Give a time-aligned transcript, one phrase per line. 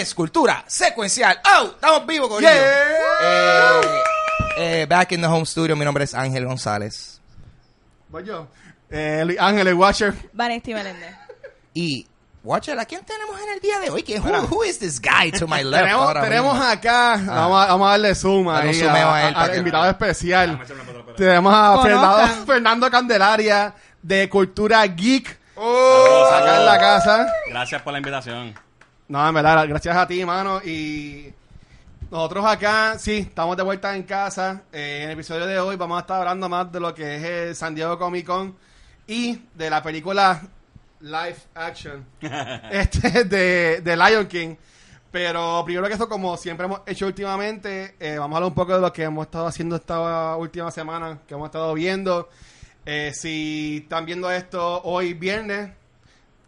[0.00, 1.40] es Cultura Secuencial.
[1.44, 1.66] ¡Oh!
[1.66, 2.48] Estamos vivos, con Eh,
[4.56, 7.20] eh, back in the home studio, mi nombre es Ángel González.
[8.08, 8.48] Voy yo.
[8.90, 10.14] Eh, Luis Ángel, el Watcher.
[10.32, 11.14] Vanesti Meléndez.
[11.74, 12.06] Y,
[12.44, 14.02] Watcher, ¿a quién tenemos en el día de hoy?
[14.02, 15.82] ¿Quién, who, who is this guy to my left?
[15.84, 16.68] Tenemos, ahora tenemos mismo?
[16.70, 20.60] acá, vamos, a, vamos a darle zoom ahí a él al invitado especial.
[21.16, 21.82] Tenemos a.
[21.82, 27.26] Fernando, Fernando Candelaria de Cultura Geek Oh, acá en la casa.
[27.48, 28.54] Gracias por la invitación.
[29.08, 30.60] No, en verdad, gracias a ti, mano.
[30.62, 31.32] Y
[32.10, 34.64] nosotros acá, sí, estamos de vuelta en casa.
[34.70, 37.24] Eh, en el episodio de hoy vamos a estar hablando más de lo que es
[37.24, 38.54] el San Diego Comic Con
[39.06, 40.42] y de la película
[41.00, 42.04] Live Action
[42.70, 44.56] este de, de Lion King.
[45.10, 48.74] Pero primero que eso, como siempre hemos hecho últimamente, eh, vamos a hablar un poco
[48.74, 52.28] de lo que hemos estado haciendo esta última semana, que hemos estado viendo.
[52.84, 55.70] Eh, si están viendo esto hoy viernes,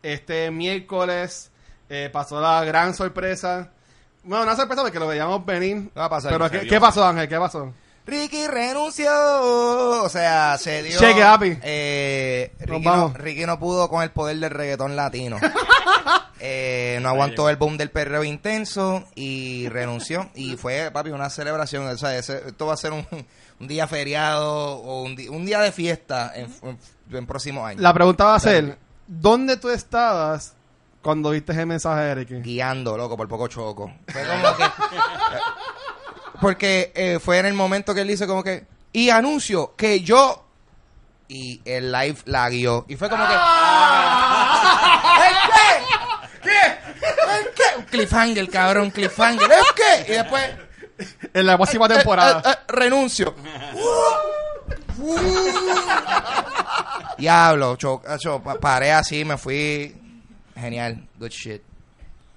[0.03, 1.50] este miércoles
[1.91, 3.69] eh, pasó la gran sorpresa.
[4.25, 5.91] Bueno, una sorpresa porque lo veíamos venir.
[5.97, 6.71] Va a pasar, Pero ¿qué, vio.
[6.71, 7.29] ¿qué pasó, Ángel?
[7.29, 7.73] ¿Qué pasó?
[8.07, 9.11] Ricky renunció.
[10.03, 10.99] O sea, se dio.
[10.99, 11.59] Cheque, papi.
[11.63, 13.15] Eh, Ricky, no, vamos.
[13.15, 15.37] Ricky no pudo con el poder del reggaetón latino.
[16.43, 20.31] Eh, no aguantó el boom del perreo intenso y renunció.
[20.35, 21.87] Y fue, papi, una celebración.
[21.87, 23.07] O sea, ese- esto va a ser un,
[23.61, 26.79] un día feriado o un, día de fiesta en, en,
[27.15, 27.83] en próximos años.
[27.83, 30.55] La pregunta va a ser, ¿dónde tú estabas
[31.03, 32.35] cuando viste ese mensaje de Ricky?
[32.43, 33.93] guiando, loco, por poco choco.
[34.09, 34.65] Fue como que.
[36.41, 38.67] Porque eh, fue en el momento que él dice como que.
[38.93, 40.45] Y anuncio que yo.
[41.29, 42.85] Y el live la guió.
[42.89, 43.35] Y fue como que.
[43.35, 43.39] ¿El
[45.47, 45.85] qué?
[46.43, 46.79] ¿Qué?
[47.39, 47.63] ¿El qué?
[47.79, 49.49] Un cliffhanger, cabrón, cliffhanger.
[49.51, 50.05] ¿El qué?
[50.13, 50.43] Y después.
[51.33, 52.43] En la próxima eh, eh, temporada.
[52.45, 53.35] eh, renuncio.
[57.19, 59.95] Diablo, cho, cho, pa- paré así, me fui.
[60.61, 61.63] Genial, good shit.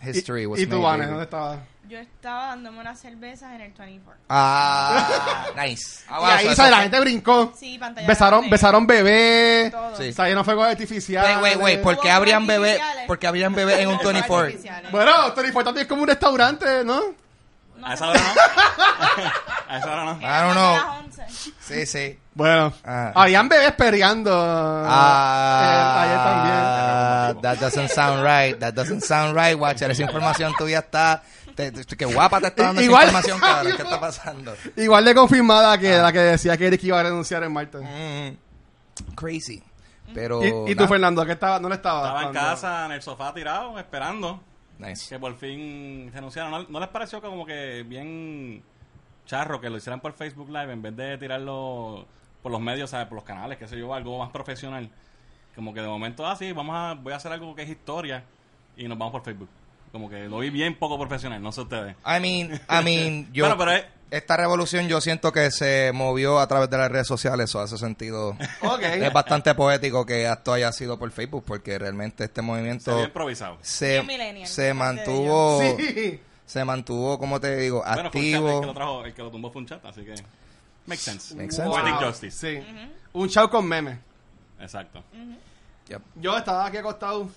[0.02, 1.60] History was ¿Y, y tú, made, Vanes, dónde estabas?
[1.88, 4.22] Yo estaba dándome unas cervezas en el 24.
[4.30, 6.04] Ah, nice.
[6.10, 6.72] y ahí, ¿sabes?
[6.72, 7.54] La gente brincó.
[7.58, 8.52] Sí, pantalla Besaron, grande.
[8.56, 9.70] besaron bebé.
[9.72, 9.96] Todo.
[9.98, 10.12] Sí.
[10.14, 11.38] Salieron fuegos artificiales.
[11.42, 11.82] Wait, wait, wait.
[11.82, 12.72] ¿Por qué Hubo habrían bebé?
[12.72, 13.08] artificiales.
[13.08, 14.46] ¿Por qué habrían bebé en un Fuegos 24?
[14.46, 14.92] artificiales.
[14.92, 17.02] Bueno, Tony Ford también es como un restaurante, ¿no?
[17.78, 18.34] No, A esa hora no.
[19.68, 20.12] A esa hora no.
[20.20, 20.76] I don't know.
[20.76, 21.54] las 11.
[21.60, 22.20] Sí, sí.
[22.36, 23.12] Bueno, Ah.
[23.16, 26.18] habían bebés peleando Ah, eh, ayer
[27.36, 27.42] también.
[27.44, 28.58] That doesn't sound right.
[28.60, 29.92] That doesn't sound right, Watcher.
[29.92, 31.22] Esa información tuya está.
[31.56, 33.74] te- te- qué guapa te está dando esa Igual- información, cabrón.
[33.78, 34.56] ¿Qué está pasando?
[34.76, 35.78] Igual de confirmada Ah.
[35.78, 37.78] que la que decía que Ricky iba a renunciar en Marta.
[37.80, 38.36] Mm,
[39.16, 39.62] crazy.
[40.16, 40.44] Pero.
[40.44, 40.88] ¿Y, y tú.
[40.88, 41.60] Fernando, ¿qué estaba?
[41.60, 42.08] ¿Dónde estabas?
[42.08, 44.42] Estaba en casa, en el sofá tirado, esperando
[44.80, 45.08] Nice.
[45.10, 46.50] que por fin renunciaron.
[46.52, 48.64] ¿No, no les pareció como que bien
[49.28, 52.06] charro que lo hicieran por Facebook Live en vez de tirarlo
[52.44, 53.08] por los medios, ¿sabes?
[53.08, 54.90] Por los canales, qué sé yo, algo más profesional.
[55.56, 58.24] Como que de momento, ah, sí, vamos a, voy a hacer algo que es historia
[58.78, 59.50] y nos vamos por Facebook.
[59.92, 61.96] Como que lo vi bien poco profesional, no sé ustedes.
[62.06, 63.46] I mean, I mean, yo.
[63.46, 67.08] Bueno, pero es- Esta revolución yo siento que se movió a través de las redes
[67.08, 68.36] sociales, eso hace sentido.
[68.62, 68.82] Ok.
[68.82, 73.06] Es bastante poético que esto haya sido por Facebook, porque realmente este Se movimiento vio
[73.06, 73.58] improvisado.
[73.62, 74.04] se,
[74.46, 76.20] se mantuvo, Sí.
[76.48, 78.60] se mantuvo, como te digo, Bueno, fue un chat, el activo.
[78.62, 80.14] que lo trajo, el que lo tumbó fue un chat, así que
[80.86, 81.36] makes sense.
[81.36, 81.70] Makes sense.
[81.70, 82.08] Poetic Wow.
[82.08, 82.38] justice.
[82.38, 82.66] Sí.
[83.14, 83.98] Un show con memes.
[84.60, 85.04] Exacto.
[85.88, 86.02] Yep.
[86.16, 87.30] Yo estaba aquí acostado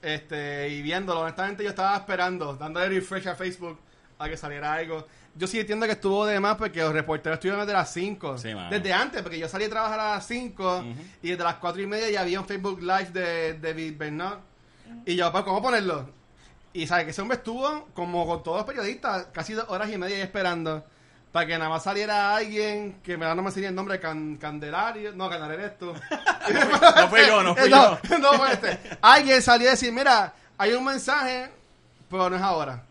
[0.00, 1.20] este, y viéndolo.
[1.20, 3.78] Honestamente, yo estaba esperando, dándole refresh a Facebook
[4.18, 5.06] a que saliera algo.
[5.34, 8.36] Yo sí entiendo que estuvo de más porque los reporteros estuvieron desde las 5.
[8.38, 10.84] Sí, desde antes, porque yo salí a trabajar a las 5
[11.22, 14.38] y desde las 4 y media ya había un Facebook Live de David Bernard.
[15.06, 16.10] Y yo, pues, ¿cómo ponerlo?
[16.74, 19.96] Y sabes que ese hombre estuvo como con todos los periodistas, casi dos horas y
[19.96, 20.84] media ahí esperando.
[21.32, 24.36] Para que nada más saliera alguien que me da no me salía el nombre, Can-
[24.36, 25.12] Candelario.
[25.14, 25.92] No, Candelario eres tú.
[26.96, 28.18] No fui yo, no fui no, yo.
[28.18, 28.78] no fue este.
[29.00, 31.50] Alguien salió a decir, mira, hay un mensaje,
[32.10, 32.82] pero no es ahora.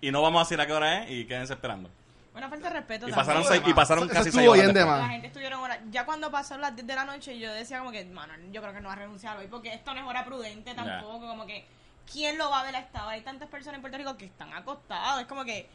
[0.00, 1.90] Y no vamos a decir a qué hora es y quédense esperando.
[2.34, 3.16] Una falta de respeto Y también.
[3.26, 4.86] pasaron, seis, y pasaron casi estuvo seis horas.
[5.00, 5.78] La gente estuvieron horas.
[5.90, 8.74] Ya cuando pasaron las 10 de la noche, yo decía como que, mano, yo creo
[8.74, 11.26] que no va a renunciar hoy porque esto no es hora prudente tampoco.
[11.26, 11.66] Como que,
[12.12, 13.12] ¿quién lo va a ver a esta hora?
[13.14, 15.22] Hay tantas personas en Puerto Rico que están acostadas.
[15.22, 15.66] Es como que.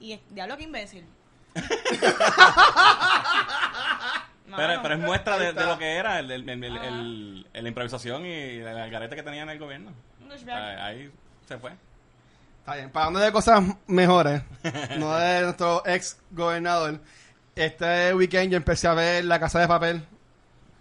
[0.00, 1.06] Y es, diablo que imbécil.
[4.54, 7.68] Pero, pero es muestra de, lo que era el, el, el, el- el- el- la
[7.68, 9.92] improvisación y el algarete que tenía en el gobierno.
[10.50, 11.10] Ah, Ahí
[11.48, 11.72] se fue.
[12.60, 14.42] Está bien, para hablar de cosas mejores,
[14.98, 17.00] no de nuestro ex gobernador.
[17.56, 20.04] Este weekend yo empecé a ver La Casa de Papel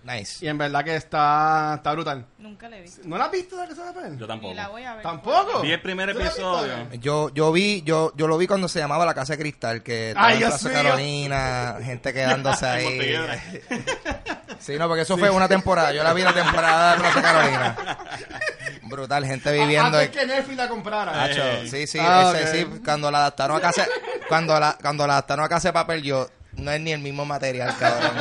[0.04, 0.44] Nice.
[0.44, 2.26] y en verdad que está, está brutal.
[2.40, 3.02] Nunca le he visto.
[3.06, 4.18] ¿No la has visto La Casa de Papel?
[4.18, 4.50] Yo tampoco.
[4.50, 5.04] Ni la voy a ver.
[5.04, 5.62] ¿Tampoco?
[5.62, 6.66] Vi el primer ¿Tú la has visto?
[6.66, 6.94] episodio.
[7.00, 10.10] Yo, yo vi, yo, yo lo vi cuando se llamaba la Casa de Cristal, que
[10.10, 10.78] estaba Ay, en Dios Plaza mío.
[10.84, 13.20] Carolina, gente quedándose ahí.
[14.60, 15.92] Sí, no, porque eso fue una temporada.
[15.92, 17.98] Yo la vi la temporada de Plaza Carolina.
[18.84, 19.98] Brutal, gente viviendo.
[19.98, 21.24] Antes que Netflix la comprara.
[21.24, 22.74] Hacho, sí, sí, Ah, ese ok.
[22.76, 23.88] sí, cuando la adaptaron a casa,
[24.28, 27.26] cuando la, cuando la adaptaron a casa de papel, yo, no es ni el mismo
[27.26, 28.12] material, cabrón.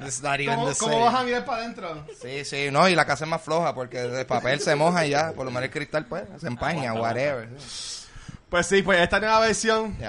[0.06, 2.04] It's not even ¿Cómo, the cómo vas a mirar para adentro?
[2.20, 5.10] Sí, sí, no, y la casa es más floja porque el papel se moja y
[5.10, 7.48] ya, por lo menos el cristal pues se empaña, whatever.
[8.48, 10.06] Pues sí, pues esta nueva versión, que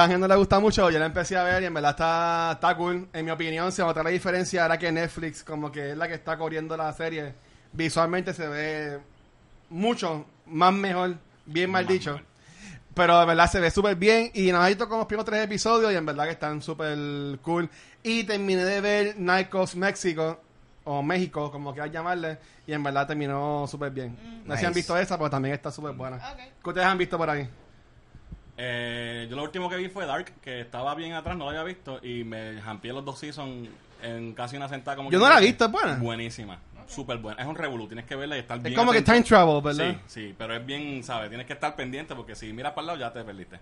[0.00, 2.50] a gente no le gusta mucho, yo la empecé a ver y en verdad está,
[2.54, 3.08] está cool.
[3.12, 6.14] En mi opinión, se nota la diferencia ahora que Netflix, como que es la que
[6.14, 7.34] está corriendo la serie,
[7.72, 8.98] visualmente se ve
[9.68, 11.16] mucho más mejor,
[11.46, 12.12] bien mal Más dicho.
[12.12, 12.29] mejor.
[12.94, 15.44] Pero de verdad se ve súper bien y nos ha visto como los primeros tres
[15.44, 17.68] episodios y en verdad que están súper cool.
[18.02, 20.40] Y terminé de ver Narcos México,
[20.84, 24.42] o México, como quieras llamarle, y en verdad terminó súper bien.
[24.44, 26.16] No sé si han visto esa, pero también está súper buena.
[26.16, 26.38] Ok.
[26.62, 27.48] ¿Qué ustedes han visto por ahí?
[28.56, 31.62] Eh, yo lo último que vi fue Dark, que estaba bien atrás, no lo había
[31.62, 33.68] visto, y me jampié los dos seasons
[34.02, 34.96] en casi una sentada.
[34.96, 35.96] Como Yo que- no la he visto, ¿es buena?
[35.96, 36.58] Buenísima,
[36.90, 37.40] súper buena.
[37.40, 39.12] Es un revolú, tienes que verla y estar Es bien como que atento.
[39.12, 39.96] time travel, ¿verdad?
[40.06, 41.28] Sí, sí, pero es bien, ¿sabes?
[41.28, 43.58] Tienes que estar pendiente porque si miras para el lado ya te perdiste.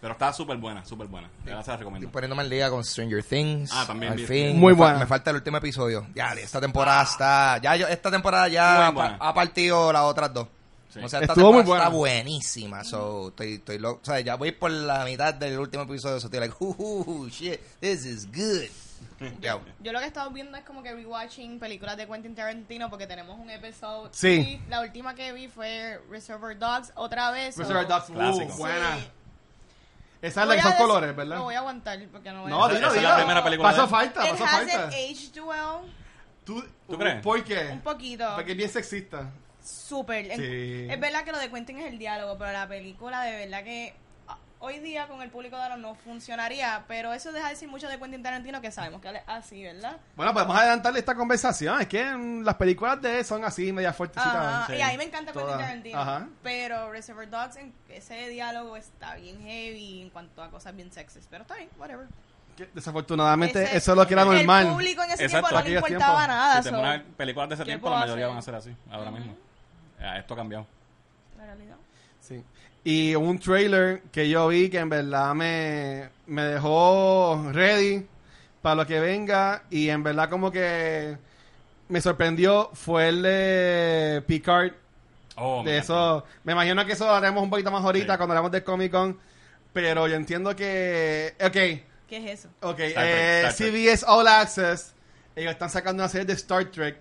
[0.00, 1.30] Pero está súper buena, súper buena.
[1.46, 2.06] Ya se la recomiendo.
[2.08, 3.70] Estoy poniéndome al día con Stranger Things.
[3.72, 4.58] Ah, también Al fin.
[4.58, 4.98] Muy Me fa- buena.
[4.98, 6.06] Me falta el último episodio.
[6.14, 7.58] Ya, esta temporada está.
[7.62, 10.48] Ya yo, esta temporada ya ha partido las otras dos.
[10.92, 11.00] Sí.
[11.02, 12.18] O sea, esta Estuvo muy temporada buena.
[12.18, 12.84] está buenísima.
[12.84, 14.00] So, estoy, estoy loco.
[14.02, 16.20] O sea, ya voy por la mitad del último episodio.
[16.20, 18.68] So, estoy like, uh, shit, this is good.
[19.80, 23.06] Yo lo que he estado viendo es como que rewatching películas de Quentin Tarantino porque
[23.06, 24.10] tenemos un episodio.
[24.12, 24.60] Sí.
[24.64, 27.56] Y la última que vi fue Reservoir Dogs otra vez.
[27.56, 28.56] Reservoir Dogs, uh, Clásico.
[28.56, 28.96] buena.
[28.96, 29.08] Sí.
[30.22, 31.36] Esa es la que a son colores, ¿verdad?
[31.36, 33.02] Lo voy a aguantar porque no voy No, a es dilo.
[33.02, 34.86] la primera película Pasó de falta, It pasó falta.
[34.88, 35.92] aged well.
[36.44, 37.22] ¿Tú, ¿Tú crees?
[37.22, 37.68] ¿Por qué?
[37.72, 38.32] Un poquito.
[38.34, 39.30] Porque es bien sexista.
[39.62, 40.26] Súper.
[40.36, 40.86] Sí.
[40.90, 43.94] Es verdad que lo de Quentin es el diálogo, pero la película de verdad que
[44.64, 46.84] hoy día con el público de ahora no funcionaría.
[46.88, 49.96] Pero eso deja de decir mucho de Quentin Tarantino que sabemos que es así, ¿verdad?
[50.16, 51.80] Bueno, podemos adelantarle esta conversación.
[51.80, 52.04] Es que
[52.42, 54.34] las películas de él son así, media fuertecitas.
[54.34, 54.74] Ajá, Sí.
[54.74, 55.58] Y a mí me encanta Quentin Todas.
[55.60, 55.98] Tarantino.
[56.00, 56.28] Ajá.
[56.42, 61.26] Pero Reservoir Dogs, en ese diálogo está bien heavy en cuanto a cosas bien sexys.
[61.30, 62.06] Pero está bien, whatever.
[62.56, 64.66] Que Desafortunadamente, Ese- eso es lo que era normal.
[64.66, 65.48] El público en ese Exacto.
[65.48, 66.62] tiempo no le importaba nada.
[66.62, 66.76] si so,
[67.16, 68.28] películas de ese ¿qué tiempo, la mayoría hacer?
[68.28, 69.36] van a ser así, ahora mismo.
[70.18, 70.66] Esto ha cambiado.
[71.36, 71.76] la realidad.
[72.20, 72.42] Sí.
[72.84, 78.06] Y un trailer que yo vi que en verdad me, me dejó ready
[78.60, 81.16] para lo que venga y en verdad como que
[81.88, 84.72] me sorprendió fue el de Picard.
[85.36, 88.16] Oh, me de eso, me imagino que eso lo haremos un poquito más ahorita Sí.
[88.18, 89.18] cuando hablamos de Comic Con,
[89.72, 91.82] pero yo entiendo que, ok, ¿Qué
[92.18, 92.48] es eso?
[92.60, 93.72] ok, Star eh, Trek, Star Trek.
[93.72, 94.94] CBS All Access,
[95.34, 96.98] ellos están sacando una serie de Star Trek,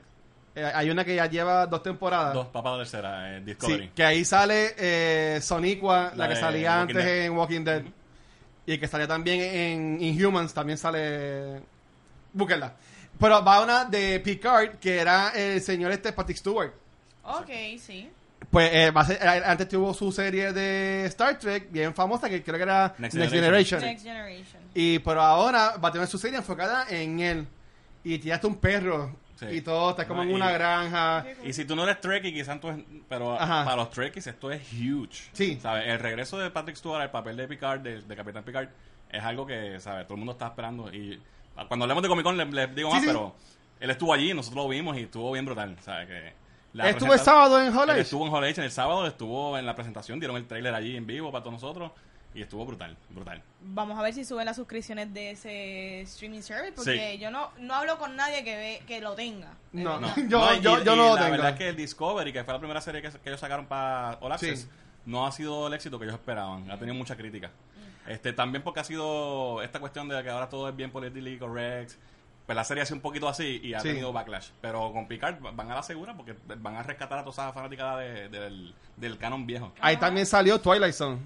[0.55, 2.33] Eh, hay una que ya lleva dos temporadas.
[2.33, 3.83] Dos de tercera, eh, Discovery.
[3.85, 7.25] Sí, que ahí sale eh, Soniqua, la, La que salía Walking antes Dead.
[7.25, 7.83] en Walking Dead.
[8.65, 11.61] Y que salía también en Inhumans, también sale...
[12.31, 12.73] Búsquenla.
[13.19, 16.71] Pero va una de Picard, que era el señor este Patrick Stewart.
[17.23, 18.09] Ok, sí.
[18.49, 22.63] Pues eh, eh, antes tuvo su serie de Star Trek, bien famosa, que creo que
[22.63, 23.79] era Next, Next Generation.
[23.79, 23.81] Generation.
[23.81, 24.61] Next Generation.
[24.73, 27.47] Y pero ahora va a tener su serie enfocada en él.
[28.03, 29.15] Y tiene hasta un perro.
[29.35, 29.45] Sí.
[29.47, 31.25] Y todo, está como No, en y- una granja.
[31.43, 32.77] Y si tú no eres Trekkie, quizás tú es,
[33.09, 33.63] pero Ajá.
[33.65, 35.29] para los Trekkies esto es huge.
[35.33, 35.59] Sí.
[35.61, 35.87] ¿Sabes?
[35.87, 38.69] El regreso de Patrick Stewart al papel de Picard, de, de Capitán Picard,
[39.09, 40.05] es algo que, ¿sabes?
[40.05, 40.93] Todo el mundo está esperando.
[40.93, 41.19] Y
[41.67, 43.07] cuando hablemos de Comic Con les, les digo Sí, más, sí.
[43.07, 43.35] pero
[43.79, 45.75] él estuvo allí, nosotros lo vimos y estuvo bien brutal.
[45.81, 46.07] ¿Sabes?
[46.07, 46.33] Que
[46.73, 47.97] la Estuvo el sábado en Hollywood.
[47.99, 51.05] estuvo en Hall en el sábado, estuvo en la presentación, dieron el trailer allí en
[51.05, 51.91] vivo para todos nosotros
[52.35, 53.41] y estuvo brutal, brutal.
[53.61, 57.17] Vamos a ver si suben las suscripciones de ese streaming service porque Sí.
[57.19, 59.53] yo no, no hablo con nadie que ve que lo tenga.
[59.71, 59.99] de No.
[59.99, 60.15] verdad.
[60.29, 61.31] Yo- y- yo- y yo no lo la tengo.
[61.31, 64.17] verdad es que el Discovery, que fue la primera serie que, que ellos sacaron para
[64.21, 64.67] All Access, Sí.
[65.05, 66.69] no ha sido el éxito que ellos esperaban.
[66.69, 67.51] Ha tenido mucha crítica.
[68.07, 71.93] Este, también porque ha sido esta cuestión de que ahora todo es bien politically correct.
[72.45, 73.87] Pues la serie hace un poquito así y ha Sí.
[73.87, 74.49] tenido backlash.
[74.59, 77.97] Pero con Picard van a la segura porque van a rescatar a todas esas fanáticas
[77.99, 79.71] de- del, del canon viejo.
[79.79, 81.19] Ahí también salió Twilight Zone.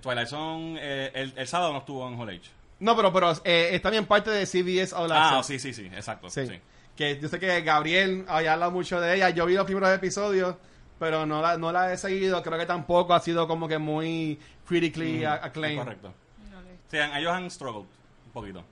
[0.00, 2.50] Twilight Zone, eh, el, el sábado no estuvo en Hall H.
[2.80, 5.46] No, pero, pero eh, es también parte de CBS All Ah, Access.
[5.46, 6.28] sí, sí, sí, exacto.
[6.30, 6.46] Sí.
[6.46, 6.60] sí.
[6.94, 9.30] Que yo sé que Gabriel había hablado mucho de ella.
[9.30, 10.56] Yo vi los primeros episodios,
[10.98, 12.42] pero no la, no la he seguido.
[12.42, 15.82] Creo que tampoco ha sido como que muy critically Es acclaimed.
[15.84, 16.14] correcto.
[16.50, 17.84] No le- Sí, ellos han struggled
[18.26, 18.64] un poquito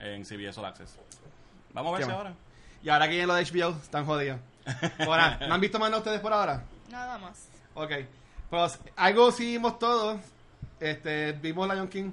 [0.00, 0.96] en CBS All Access.
[1.72, 2.34] Vamos a ver si ahora.
[2.82, 4.38] Y ahora que viene lo de HBO, están jodidos.
[5.04, 6.62] Bueno, ¿no han visto más nada ustedes por ahora?
[6.90, 7.48] Nada más.
[7.74, 7.92] Ok.
[8.50, 10.20] Pues algo sí vimos todos.
[10.80, 12.10] Este, vimos Lion King.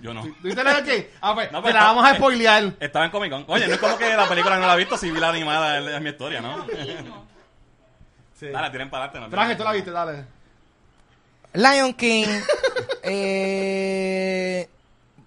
[0.00, 0.22] Yo no.
[0.42, 1.02] ¿Viste Lion King?
[1.20, 2.74] Ah, pues, No, te pues, la vamos a spoilear.
[2.80, 3.44] Estaba en Comic Con.
[3.48, 5.78] Oye, no es como que la película no la he visto, si vi la animada,
[5.78, 6.64] es, es mi historia, ¿no?
[6.64, 7.26] Mismo.
[8.38, 8.48] Sí.
[8.48, 9.28] Dale, tiren para adelante.
[9.28, 10.24] no Traje, tú la viste, dale.
[11.52, 12.26] Lion King.
[13.02, 14.68] eh,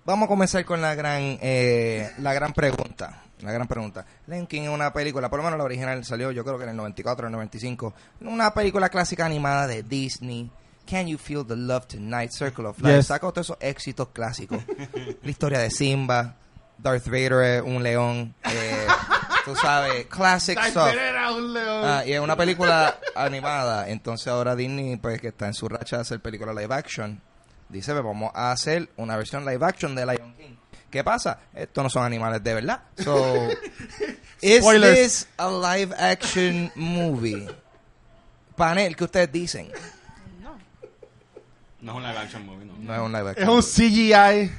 [0.03, 3.22] vamos a comenzar con la gran, eh, la gran pregunta.
[3.42, 4.06] Una gran pregunta.
[4.27, 6.72] Lion King es una película, por lo menos la original salió yo creo que en
[6.72, 7.94] el 94 o el 95.
[8.22, 10.50] Una película clásica animada de Disney.
[10.86, 12.32] Can You Feel the Love Tonight?
[12.32, 12.96] Circle of Life.
[12.98, 13.08] Yes.
[13.08, 14.62] Saca todos esos éxitos clásicos.
[15.24, 16.36] la historia de Simba.
[16.78, 18.36] Darth Vader es un león.
[18.44, 18.88] eh,
[19.46, 20.58] tú sabes, classic.
[20.58, 21.82] Vader era un león.
[21.86, 23.88] Ah, y es una película animada.
[23.90, 27.22] Entonces ahora Disney, pues que está en su racha de hacer película live action,
[27.70, 30.56] dice, pues, vamos a hacer una versión live action de Lion King.
[30.92, 31.40] ¿Qué pasa?
[31.56, 32.82] Estos no son animales de verdad.
[32.98, 33.48] So,
[34.42, 34.96] is Spoilers.
[34.98, 37.48] this a live action movie?
[38.58, 39.72] Panel, ¿qué ustedes dicen?
[41.84, 41.92] No.
[41.92, 42.74] Es un live action movie, no.
[42.78, 43.50] No es un live es action.
[43.50, 44.50] un movie.
[44.50, 44.52] CGI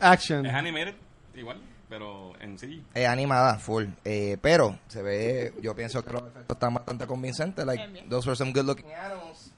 [0.00, 0.46] action.
[0.46, 0.94] Es animated,
[1.34, 2.84] igual, pero en sí.
[2.94, 3.86] Es animada, full.
[4.04, 7.64] Eh, pero se ve, yo pienso que los efectos están bastante convincentes.
[7.66, 9.50] Like, those were some good looking animals.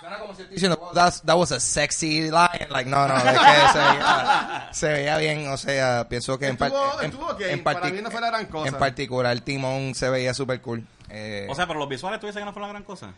[0.00, 2.68] Suena como si estoy diciendo, "Oh, that's- that was a sexy lion.
[2.70, 3.32] Like, no, no, es que
[3.72, 5.48] se veía, se veía bien.
[5.48, 8.20] O sea, pienso que en, Estuvo- en- estuvo ok, en para partic- mí no fue
[8.20, 8.68] la gran cosa.
[8.68, 10.86] En particular, Timón se veía super cool.
[11.08, 13.14] Eh, O sea, pero los visuales tú dices que no fue la gran cosa.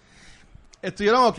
[0.81, 1.39] Estuvieron ok.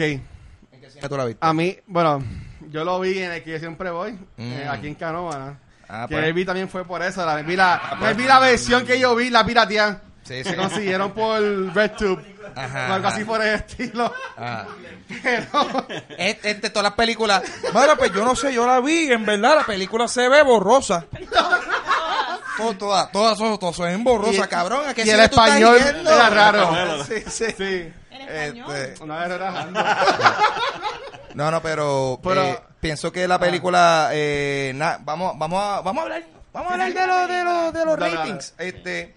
[0.98, 1.40] ¿En qué cine tú la viste?
[1.46, 2.24] A mí, bueno,
[2.70, 4.20] yo lo vi en el que yo siempre voy, Mm.
[4.54, 5.60] eh, aquí en Canóvana.
[5.90, 6.34] Ah, que pues.
[6.36, 7.26] vi también fue por eso.
[7.26, 10.02] La, vi, la, me vi la versión que yo vi, la pirateada.
[10.24, 10.56] Sí, Se sí.
[10.58, 11.40] consiguieron por
[11.74, 12.22] RedTube.
[12.54, 13.16] Ajá, o algo ajá.
[13.16, 14.14] así por el estilo.
[14.38, 14.66] Ah.
[15.24, 15.88] Pero,
[16.18, 17.42] Es- es de todas las películas.
[17.72, 19.10] Bueno, pues yo no sé, yo la vi.
[19.10, 21.06] En verdad, la película se ve borrosa.
[22.58, 24.82] Todo- Todas, todas, son- todas son borrosas, cabrón.
[24.90, 27.04] ¿A qué y el español era raro.
[27.06, 27.46] Sí, sí.
[27.56, 27.94] sí.
[28.28, 28.76] Español.
[28.76, 29.84] Este, Una vez relajando.
[31.36, 36.02] no, no, pero, Pero- eh, pienso que la película, eh, na- vamos, vamos a, vamos
[36.02, 38.54] a hablar, vamos a hablar de los, de los, de los ratings.
[38.58, 39.16] Este,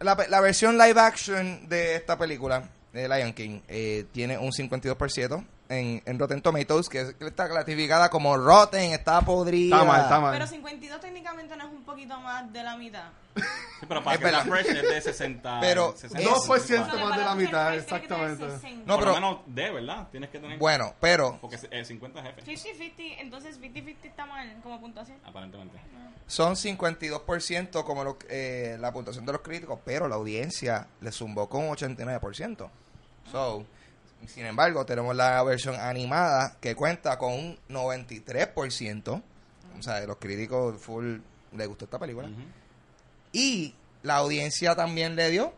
[0.00, 5.44] la, la versión live action de esta película, de Lion King, eh, tiene un 52%
[5.68, 9.76] en, en Rotten Tomatoes, que, es- que está clasificada como Rotten, está podrida.
[9.76, 10.32] Está mal, está mal.
[10.32, 13.04] Pero 52 técnicamente no es un poquito más de la mitad.
[13.36, 15.58] Sí, pero para Es que la fresh es de 60.
[15.60, 18.48] Pero 60, es- 2% Porque más de la mitad, exactamente.
[18.50, 18.82] 60.
[18.86, 20.08] No, Por pero- lo menos de, ¿verdad?
[20.10, 20.58] Tienes que tener.
[20.58, 25.18] Bueno, pero Porque es eh, 50 jefe, 50-50, entonces 50-50 está mal como puntuación.
[25.24, 25.78] aparentemente.
[26.28, 31.48] son 52% como lo- eh, la puntuación de los críticos, pero la audiencia le zumbó
[31.48, 32.70] con un 89%.
[33.32, 33.64] So,
[34.26, 39.22] sin embargo, tenemos la versión animada que cuenta con un 93%.
[39.78, 41.18] O sea, los críticos full
[41.52, 42.28] les gustó esta película.
[43.32, 45.52] Y la audiencia también le dio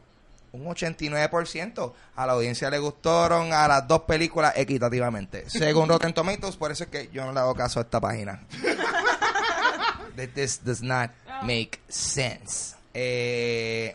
[0.53, 1.93] un 89%.
[2.15, 5.45] A la audiencia le gustaron a las dos películas equitativamente.
[5.51, 8.41] Según Rotten Tomatoes, por eso es que yo no le hago caso a esta página.
[10.17, 11.11] That this does not
[11.43, 12.75] make sense.
[12.95, 13.95] Eh,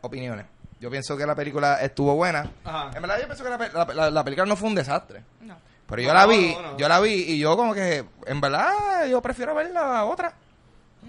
[0.00, 0.46] opiniones.
[0.84, 2.50] Yo pienso que la película estuvo buena.
[2.62, 2.90] Ajá.
[2.94, 5.22] En verdad yo pienso que la, la- la- la película no fue un desastre.
[5.40, 5.56] No.
[5.88, 6.76] Pero yo No, la vi, no, no.
[6.76, 10.34] yo la vi y yo como que, en verdad, yo prefiero ver la otra.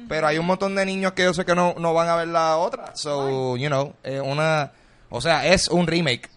[0.08, 2.30] Pero hay un montón de niños que yo sé que no, no van a ver
[2.30, 2.96] la otra.
[2.96, 4.72] So, you know, es una...
[5.10, 6.30] O sea, es un remake.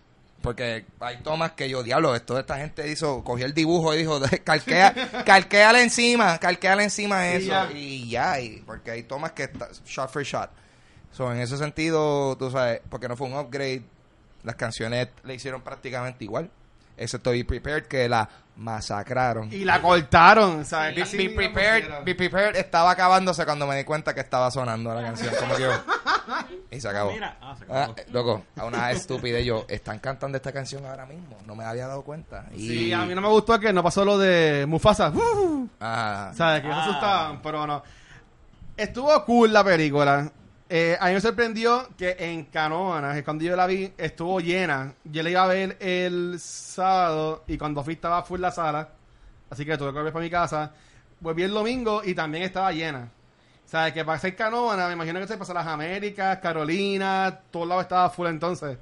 [0.43, 4.21] Porque hay tomas que yo, diablo, esto esta gente hizo, cogió el dibujo y dijo,
[4.45, 7.47] calquea, calqueale encima, calqueale encima Y eso.
[7.49, 7.71] ya.
[7.73, 10.51] Y ya, y- porque hay tomas que está, shot for shot.
[11.13, 13.83] So, en ese sentido, tú sabes, porque no fue un upgrade,
[14.45, 16.51] las canciones le hicieron prácticamente igual.
[16.97, 19.53] Excepto Be Prepared, que la masacraron.
[19.53, 21.13] Y la cortaron, ¿sabes?
[21.13, 22.05] Be, Prepared.
[22.05, 25.33] Be Prepared estaba acabándose cuando me di cuenta que estaba sonando la canción.
[25.39, 25.71] Como que yo.
[26.71, 27.11] Y se acabó.
[27.13, 27.95] Mira, ah, se Ah, acabó.
[28.13, 31.39] loco, a una estupidez yo, están cantando esta canción ahora mismo.
[31.47, 32.45] No me había dado cuenta.
[32.55, 35.11] Y, Sí, a mí no me gustó que no pasó lo de Mufasa.
[35.15, 35.69] Uh.
[35.81, 36.61] ¿Sabes?
[36.63, 36.83] Que se Ah.
[36.83, 37.83] asustaban, pero no.
[38.77, 40.31] Estuvo cool la película.
[40.71, 44.93] Eh, a mí me sorprendió que en Canóvanas, que cuando yo la vi, estuvo llena.
[45.05, 48.91] Yo la iba a ver el sábado y cuando fui estaba full la sala.
[49.49, 50.73] Así que tuve que volver para mi casa.
[51.21, 53.11] Volví el domingo y también estaba llena.
[53.65, 57.65] O sea, que para ser Canóvana, me imagino que se pasa las Américas, Carolina, todo
[57.65, 58.79] lado estaba full entonces.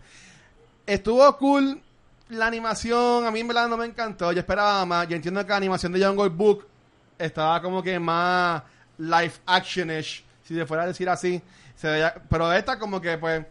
[0.87, 1.81] Estuvo cool
[2.29, 5.09] la animación, a mí en verdad no me encantó, yo esperaba más.
[5.09, 6.67] Yo entiendo que la animación de Jungle Book
[7.19, 8.63] estaba como que más
[8.99, 11.41] live actionish, si se fuera a decir así.
[11.77, 13.45] Se veía- pero esta como que pues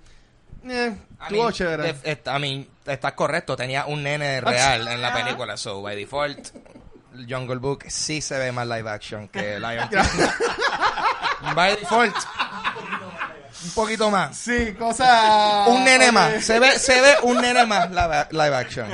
[0.67, 0.95] eh,
[1.29, 1.95] mean, chévere.
[2.05, 6.49] I mean, estás correcto, tenía un nene real en la película, so by default,
[7.29, 9.99] Jungle Book sí se ve más live action que Lion King.
[11.55, 12.15] by default,
[13.63, 14.35] un poquito más.
[14.37, 18.87] Sí, cosa Un nene más, se ve, se ve un nene más live, live action.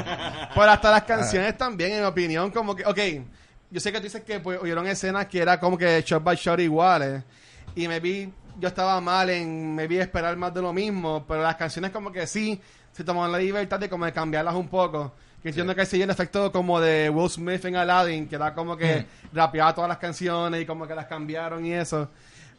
[0.53, 2.99] Pero hasta las canciones también, en mi opinión, como que, ok,
[3.69, 6.35] yo sé que tú dices que pues, hubieron escenas que era como que shot by
[6.35, 7.23] shot iguales.
[7.73, 8.29] Y me vi,
[8.59, 12.11] yo estaba mal en, me vi esperar más de lo mismo, pero las canciones como
[12.11, 12.59] que sí,
[12.91, 15.13] se tomaron la libertad de como de cambiarlas un poco.
[15.41, 18.77] Que entiendo que sí el efecto como de Will Smith en Aladdin, que era como
[18.77, 22.09] que rapeaba todas las canciones y como que las cambiaron y eso.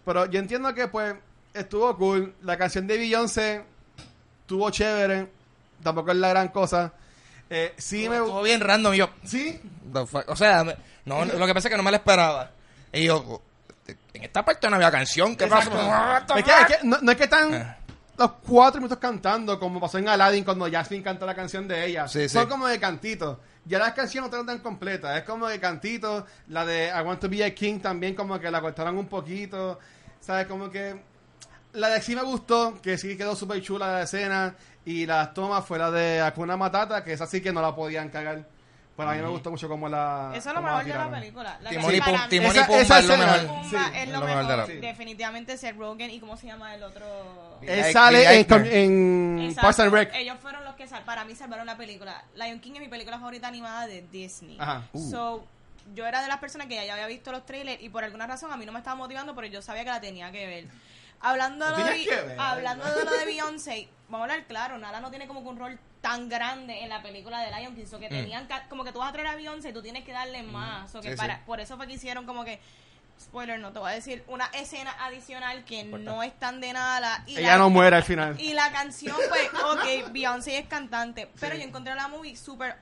[0.05, 1.15] Pero yo entiendo que, pues,
[1.55, 2.35] estuvo cool.
[2.43, 3.63] La canción de Beyoncé
[4.41, 5.29] estuvo chévere.
[5.83, 6.93] Tampoco es la gran cosa.
[7.49, 9.11] Eh, sí me Estuvo bien random yo...
[9.25, 9.61] Sí?
[10.27, 10.65] O sea,
[11.05, 12.51] no, lo que pasa es que no me lo esperaba.
[12.93, 13.43] Y yo...
[14.15, 15.35] En esta parte no había canción.
[15.37, 16.25] ¿Qué pasa?
[16.37, 17.77] Es que, es que no, no es que están Eh.
[18.19, 22.07] los cuatro minutos cantando como pasó en Aladdin cuando Jasmine cantó la canción de ella.
[22.09, 22.49] Sí, Son sí.
[22.49, 23.39] como de cantitos.
[23.65, 25.17] Ya las canciones no están tan completas.
[25.17, 26.25] Es como de cantitos.
[26.49, 29.79] La de I Want to Be a King también como que la cortaron un poquito.
[30.21, 30.47] ¿Sabes?
[30.47, 31.01] Como que...
[31.75, 34.55] La de sí me gustó, que sí quedó súper chula la escena.
[34.85, 38.11] Y las tomas fue la de Akuna Matata, que esa sí que no la podían
[38.11, 38.45] cagar.
[38.95, 40.33] Pero a mí me gustó mucho como la...
[40.35, 41.21] Eso es lo cómo la mejor de la tiraron.
[41.21, 41.59] película.
[41.63, 43.47] La Timón y para Pum- mí- Timón y Esa- Pumba esa es lo escena- mejor.
[43.47, 44.47] Pumba Sí, es lo mejor mejor.
[44.51, 44.73] de la- Sí.
[44.75, 47.59] Definitivamente Seth Rogen y cómo se llama el otro.
[47.63, 48.67] Él sale Billy en, Eichner.
[48.75, 49.61] en Exacto.
[49.63, 50.15] Parks and Rec.
[50.15, 52.23] Ellos fueron los que sal- para mí salvaron la película.
[52.35, 54.57] Lion King es mi película favorita animada de Disney.
[54.61, 54.83] Ajá.
[55.11, 55.45] So,
[55.95, 58.53] yo era de las personas que ya había visto los trailers y por alguna razón
[58.53, 60.67] a mí no me estaba motivando, pero yo sabía que la tenía que ver.
[61.21, 62.37] Hablando, Lo de, lo tenías de- que ver.
[62.41, 65.59] hablando de lo de Beyoncé, vamos a hablar claro, Nala no tiene como que un
[65.59, 68.93] rol tan grande en la película de Lion King, so que tenían ca- como que
[68.93, 71.17] tú vas a traer a Beyoncé y tú tienes que darle más, so que Sí,
[71.17, 71.43] para, sí.
[71.47, 72.61] por eso fue que hicieron como que
[73.21, 77.23] spoiler, no te voy a decir, una escena adicional que no es tan de Nala
[77.27, 78.39] y Ella la- no muere al final.
[78.41, 79.49] y la canción, pues,
[80.07, 82.75] ok, Beyoncé es cantante, pero yo encontré la movie súper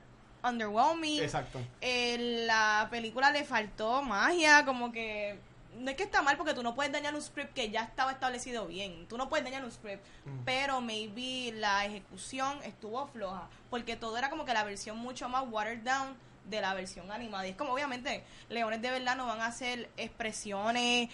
[0.43, 1.21] underwhelming.
[1.21, 1.59] Exacto.
[1.79, 5.37] Eh, la película le faltó magia, como que
[5.81, 8.11] no es que está mal porque tú no puedes dañar un script que ya estaba
[8.11, 9.07] establecido bien.
[9.07, 10.39] Tú no puedes dañar un script, Mm.
[10.45, 15.43] pero maybe la ejecución estuvo floja, porque todo era como que la versión mucho más
[15.49, 17.45] watered down de la versión animada.
[17.47, 21.09] Y es como obviamente leones de verdad no van a hacer expresiones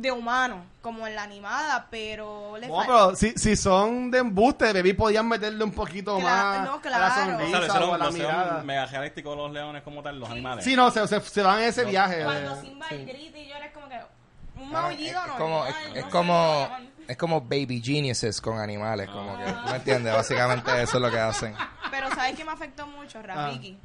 [0.00, 4.72] de humano como en la animada, pero le No, pero si, si son de embuste,
[4.72, 7.06] Baby podían meterle un poquito Cla- más no, a la claro.
[7.06, 8.62] O sea, sonrisa o a la mirada.
[8.62, 10.64] mega realístico los leones como tal, los animales.
[10.64, 12.22] Sí, no, se, se, se van en ese viaje.
[12.24, 13.04] cuando de- Simba sí.
[13.04, 14.00] grita y llora es como que
[14.56, 15.38] un Ah, maullido es, normal.
[15.38, 16.68] como, es, no es como
[17.08, 19.62] es como baby geniuses con animales, como que, Ah.
[19.64, 20.14] ¿tú me entiendes?
[20.14, 21.54] Básicamente eso es lo que hacen.
[21.90, 23.22] Pero ¿sabes qué me afectó mucho?
[23.22, 23.78] Rafiki.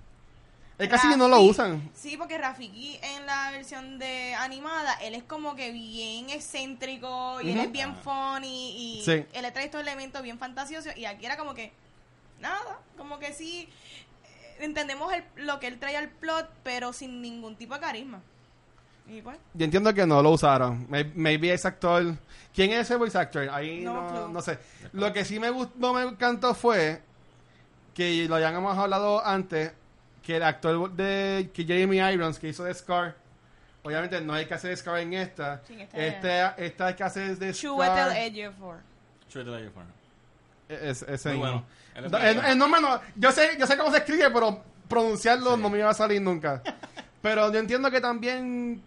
[0.83, 1.89] Es casi que no lo usan.
[1.93, 7.51] Sí, porque Rafiki en la versión de animada, él es como que bien excéntrico y
[7.51, 9.25] él es bien funny y Sí.
[9.33, 11.71] él le trae estos elementos bien fantasiosos y aquí era como que
[12.39, 13.69] nada, como que sí
[14.25, 18.21] eh, entendemos el- lo que él trae al plot, pero sin ningún tipo de carisma.
[19.07, 20.85] Y pues, Yo entiendo que no lo usaron.
[20.89, 22.15] May- Maybe ese actor.
[22.55, 23.49] ¿Quién es ese voice actor?
[23.51, 24.57] Ahí No no, no sé.
[24.93, 27.01] Lo que sí me gustó, no me encantó fue
[27.93, 29.71] que lo habíamos hablado antes.
[30.23, 33.15] Que el actor de que Jeremy Irons, que hizo de Scar,
[33.83, 35.61] obviamente no hay que hacer Scar en esta.
[35.67, 38.17] Sí, esta es- este, esta hay que hacer de Chuetel Scar.
[38.17, 38.79] Out for-
[40.69, 41.65] Es, ese Muy bueno.
[42.09, 42.17] Bueno.
[42.19, 45.79] el- el nombre no- yo sé, yo sé cómo se escribe, pero pronunciarlo no me
[45.79, 46.61] iba a salir nunca.
[47.21, 48.81] pero yo entiendo que también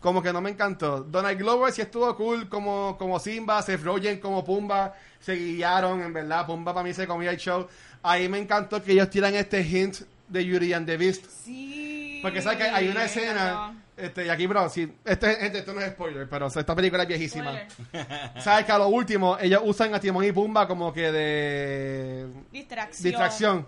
[0.00, 1.00] como que no me encantó.
[1.00, 6.12] Donald Glover sí estuvo cool como, como Simba, Seth Rogen como Pumba, se guiaron, en
[6.12, 7.66] verdad, Pumba para mí se comía el show.
[8.02, 10.02] Ahí me encantó que ellos tiran este hint
[10.34, 11.24] de Yuri and the Beast.
[11.44, 12.18] Sí.
[12.22, 15.80] Porque sabes que hay una escena, este, y aquí, bro, sí, este, este- esto no
[15.80, 17.52] es spoiler, pero esta película es viejísima.
[17.68, 18.32] Spoiler.
[18.42, 23.04] Sabes que a lo último, ellos usan a Timón y Pumba como que de Distracción.
[23.10, 23.66] distracción.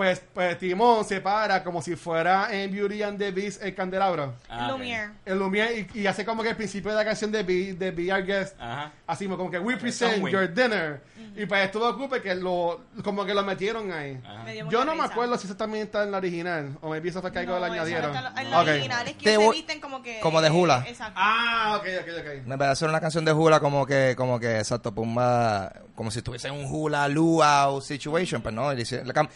[0.00, 4.32] Pues, pues Timón se para como si fuera en Beauty and the Beast el candelabro.
[4.48, 4.72] Ah, ok.
[4.78, 5.10] Lumiere.
[5.26, 7.90] El Lumiere y, y hace como que el principio de la canción de Be, de
[7.90, 8.56] Be Our Guest.
[8.58, 8.92] Ajá.
[9.06, 10.32] Así como que we present Sunwing.
[10.32, 11.02] your dinner.
[11.36, 14.18] Y pues estuvo ocupe que lo, como que lo metieron ahí.
[14.24, 14.42] Ajá.
[14.42, 15.12] Me Yo no me risa.
[15.12, 16.78] acuerdo si eso también está en la original.
[16.80, 18.16] O me eso fue que algo No, no añadieron.
[18.16, 20.18] está en la- original es que se visten como que...
[20.20, 20.82] como de hula.
[20.88, 21.12] Exacto.
[21.16, 22.46] Ah, ok, ok, ok.
[22.46, 26.48] Me parece una canción de hula como que, como que, exacto, Pumba, como si estuviese
[26.48, 29.28] en un hula luau situation, pero no, le hicieron- le cam-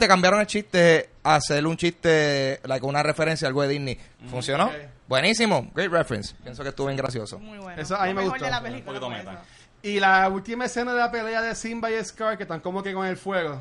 [0.00, 3.98] básicamente cambiaron el chiste a hacer un chiste, like una referencia a algo de Disney.
[4.28, 4.70] ¿Funcionó?
[5.06, 6.34] Buenísimo, great reference.
[6.42, 7.38] Pienso que estuvo bien gracioso.
[7.38, 7.80] Muy bueno.
[7.80, 8.44] Eso a mí Lo me gustó.
[8.44, 9.32] de la Un película poquito fue meta.
[9.32, 9.42] eso.
[9.82, 12.92] Y la última escena de la pelea de Simba y Scar, que están como que
[12.94, 13.60] con el fuego.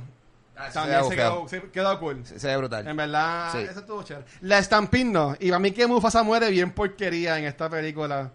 [0.73, 2.25] También se quedó, se quedó cool.
[2.25, 2.86] Se, se ve brutal.
[2.88, 3.60] En verdad, Sí.
[3.60, 4.25] eso estuvo chévere.
[4.41, 5.36] La Stampede no.
[5.39, 8.30] Y para mí que Mufasa muere bien porquería en esta película.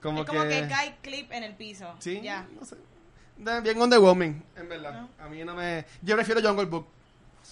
[0.00, 0.66] Como es como que...
[0.68, 1.94] cae clip en el piso.
[1.98, 2.46] Sí, Ya.
[2.58, 2.76] no sé.
[3.62, 4.92] Bien underwhelming, en verdad.
[5.02, 5.24] No.
[5.24, 5.84] A mí no me...
[6.02, 6.86] Yo prefiero Jungle Book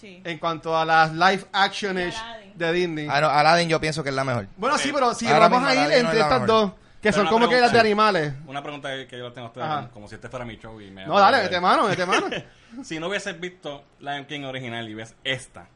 [0.02, 0.20] Sí.
[0.24, 2.12] en cuanto a las live Aladdin.
[2.56, 3.06] de Disney.
[3.10, 4.48] Ah, no, Aladdin yo pienso que es la mejor.
[4.58, 6.40] Bueno, sí, pero si Ahora vamos mismo a ir Aladdin no entre es la estas
[6.42, 6.60] mejor.
[6.62, 8.34] dos, que Pero son una como que las de animales.
[8.46, 9.88] Una pregunta que yo tengo a ustedes, Ajá.
[9.92, 11.06] como si este fuera mi show y me...
[11.06, 12.26] No, dale, mete mano, mete mano.
[12.82, 15.66] Si no hubieses visto Lion King original y ves esta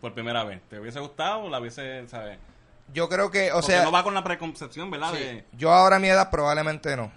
[0.00, 2.38] por primera vez, ¿te hubiese gustado o la hubiese, sabes?
[2.92, 5.10] Yo creo que, o Porque sea, no va con la preconcepción, ¿verdad?
[5.12, 7.10] sí, De- yo ahora a mi edad probablemente no.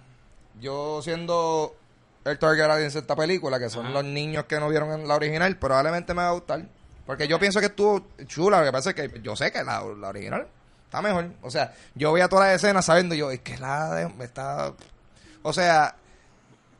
[0.58, 1.76] Yo siendo
[2.30, 3.94] el target audience de esta película, que son Ajá.
[3.94, 6.62] los niños que no vieron en la original, probablemente me va a gustar.
[7.06, 9.82] Porque yo pienso que estuvo chula, lo que pasa es que yo sé que la,
[9.82, 10.46] la original
[10.86, 11.30] Está mejor.
[11.42, 14.72] O sea, yo voy a todas las escenas sabiendo yo, es que la de, está...
[15.42, 15.96] O sea,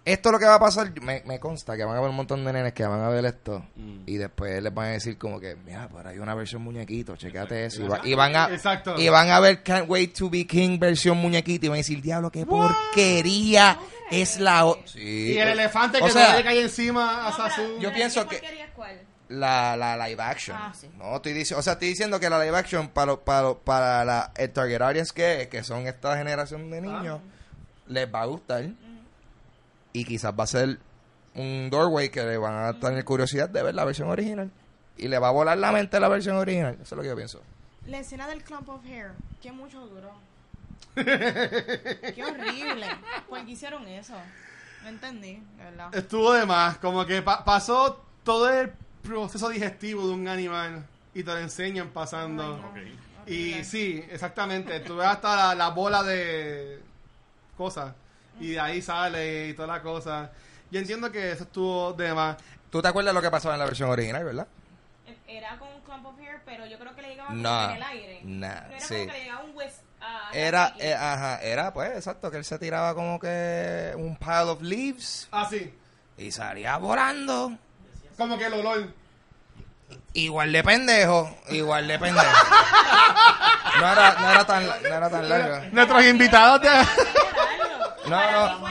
[0.06, 2.16] esto es lo que va a pasar, me, me consta que van a haber un
[2.16, 4.04] montón de nenes que van a ver esto Mm.
[4.06, 7.16] y después les van a decir como que, mira, por ahí hay una versión muñequito,
[7.16, 7.82] checate eso.
[7.84, 8.94] Y, va- y van a, Exacto.
[8.98, 12.00] y van a ver Can't Wait to Be King versión muñequito y van a decir,
[12.00, 13.78] diablo, qué porquería
[14.10, 14.66] es la...
[14.66, 14.78] o-".
[14.86, 17.78] Sí, Y el elefante o que sea, le cae encima a Sasu.
[17.80, 19.00] Yo pienso ¿qué que- porquería es cuál?
[19.28, 20.56] la, la live action.
[20.56, 20.88] Ah, sí.
[20.96, 24.32] No, estoy diciendo, o sea, estoy diciendo que la live action para, para, para la,
[24.36, 27.20] el target audience que que son esta generación de niños,
[27.88, 28.64] les va a gustar.
[29.96, 30.78] Y quizás va a ser
[31.34, 34.50] un doorway que le van a tener curiosidad de ver la versión original.
[34.98, 36.74] Y le va a volar la mente la versión original.
[36.74, 37.40] Eso es lo que yo pienso.
[37.86, 40.12] La escena del clump of hair, que mucho duró.
[40.96, 42.86] Qué horrible.
[43.28, 44.14] ¿Por qué hicieron eso?
[44.82, 45.94] No entendí, de verdad.
[45.94, 48.70] Estuvo de más, como que pa- pasó todo el
[49.02, 52.42] proceso digestivo de un animal y te lo enseñan pasando.
[52.42, 52.68] Ay, no.
[53.22, 53.28] Ok.
[53.30, 54.80] Y sí, exactamente.
[54.80, 56.80] Tú ves hasta la, la bola de
[57.56, 57.92] cosas.
[58.40, 60.30] Y de ahí sale y toda la cosa.
[60.70, 62.36] Yo entiendo que eso estuvo de más.
[62.70, 64.46] ¿Tú te acuerdas lo que pasaba en la versión original, verdad?
[65.28, 67.82] Era con un clump of hair, pero yo creo que le llegaba Nah, en el
[67.82, 68.20] aire.
[68.24, 68.94] nah, No era sí.
[68.94, 69.76] como que le llegaba un whisk.
[70.00, 74.42] ah, Era, eh, ajá, era pues, exacto, que él se tiraba como que un pile
[74.50, 75.72] of leaves Ah, sí.
[76.18, 77.52] y salía volando.
[78.16, 78.88] Como que el olor.
[80.14, 82.26] Igual de pendejo, igual de pendejo.
[83.80, 85.66] No era, no era tan, no era tan largo.
[85.70, 86.68] Nuestros invitados de...
[88.08, 88.66] No, no.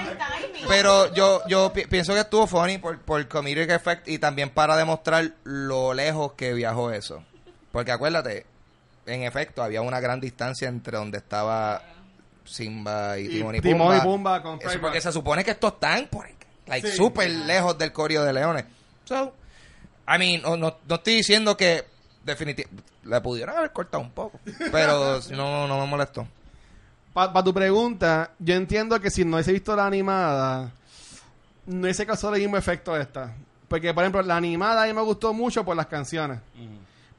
[0.67, 4.75] Pero yo, yo pi- pienso que estuvo funny por, por comedic effect y también para
[4.77, 7.23] demostrar lo lejos que viajó eso.
[7.71, 8.45] Porque acuérdate,
[9.05, 11.81] en efecto, había una gran distancia entre donde estaba
[12.45, 13.97] Simba y, Y Timón y Timón Pumba.
[13.97, 16.27] y Pumba con Eso porque se supone que estos están por
[16.67, 16.95] like, Sí.
[16.97, 18.65] súper lejos del corio de leones.
[19.03, 19.33] So,
[20.07, 21.83] I mean, no, no, no estoy diciendo que
[22.23, 24.39] definitivamente le pudieron haber cortado un poco,
[24.71, 26.27] pero no, no me molestó.
[27.15, 30.71] Para tu pregunta, yo entiendo que si no hubiese visto la animada,
[31.65, 33.33] no hubiese causado el mismo efecto esta.
[33.69, 36.39] Porque, por ejemplo, la animada a mí me gustó mucho por las canciones.
[36.55, 36.69] Ujú.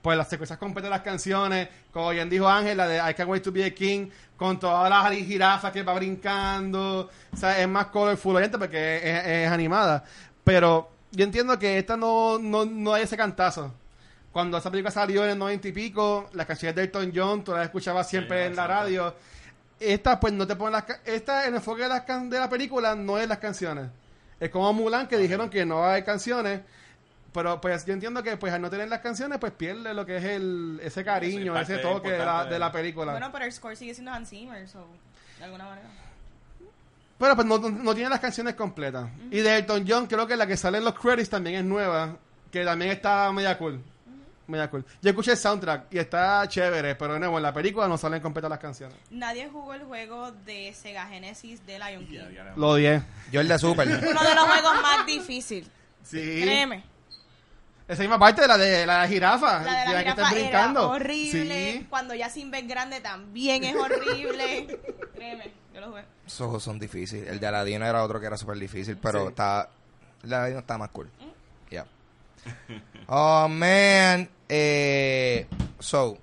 [0.03, 3.29] Pues las secuencias completas de las canciones, como bien dijo Ángel, la de I Can't
[3.31, 7.11] Wait to Be a King, con todas las jirafas que va brincando.
[7.33, 10.05] O sea, es más colorful, obviamente, porque es, es- es animada.
[10.45, 13.73] Pero yo entiendo que esta no, no, no hay ese cantazo.
[14.31, 17.53] Cuando esa película salió en el 90 y pico, las canciones de Elton John, tú
[17.53, 19.15] las escuchabas siempre Sí, en la radio.
[19.79, 20.85] Esta, pues no te ponen las.
[20.85, 23.89] ca- Esta, el enfoque de, las can- de la película no es las canciones.
[24.41, 26.61] Es como Mulan, que dijeron que no hay canciones.
[27.33, 30.17] Pero pues yo entiendo que pues al no tener las canciones, pues pierde lo que
[30.17, 33.13] es el ese cariño, ese toque de la, de la película.
[33.13, 34.87] Bueno, pero el score sigue siendo Hans Zimmer, so,
[35.39, 35.89] de alguna manera.
[37.19, 39.09] Pero pues no, no, no tiene las canciones completas.
[39.31, 42.17] Y de Elton John, creo que la que sale en los credits también es nueva,
[42.51, 43.83] que también está media cool.
[44.49, 44.85] Media cool.
[45.03, 48.21] Yo escuché el soundtrack y está chévere, pero de nuevo, en la película no salen
[48.23, 48.97] completas las canciones.
[49.11, 52.21] Nadie jugó el juego de Sega Genesis de Lion King.
[52.57, 53.03] Lo odié.
[53.33, 53.89] Yo el de Super.
[53.89, 55.69] Uno de los juegos más difíciles.
[56.05, 56.41] Sí.
[56.43, 56.85] Créeme.
[57.89, 59.63] Esa misma parte de la de la jirafa.
[59.63, 60.91] La de la que están jirafa era brincando.
[60.91, 61.73] horrible.
[61.73, 61.87] Sí.
[61.91, 64.81] Cuando ya Simba es grande también es horrible.
[65.15, 66.05] Créeme, yo lo jugué.
[66.27, 67.29] Esos juegos son difíciles.
[67.29, 69.29] El de Aladino era otro que era súper difícil, pero Sí.
[69.29, 69.69] está.
[70.23, 71.09] El de Aladino está más cool.
[71.71, 71.87] Yeah.
[73.09, 74.29] Oh, man.
[74.49, 75.47] Eh,
[75.79, 76.19] so.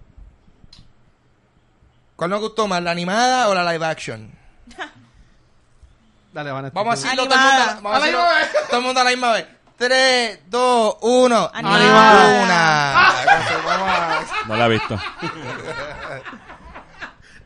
[2.15, 4.31] ¿Cuál nos gustó más, la animada o la live action?
[6.33, 6.73] Dale, Vanessa.
[6.73, 8.49] Vamos a decirlo todo el mundo, vamos a A la decirlo- misma vez.
[8.69, 9.45] todo el mundo a la misma vez.
[9.75, 11.51] 3, 2, 1.
[11.53, 12.43] Animada.
[12.43, 13.11] Una.
[14.47, 14.97] No la he visto.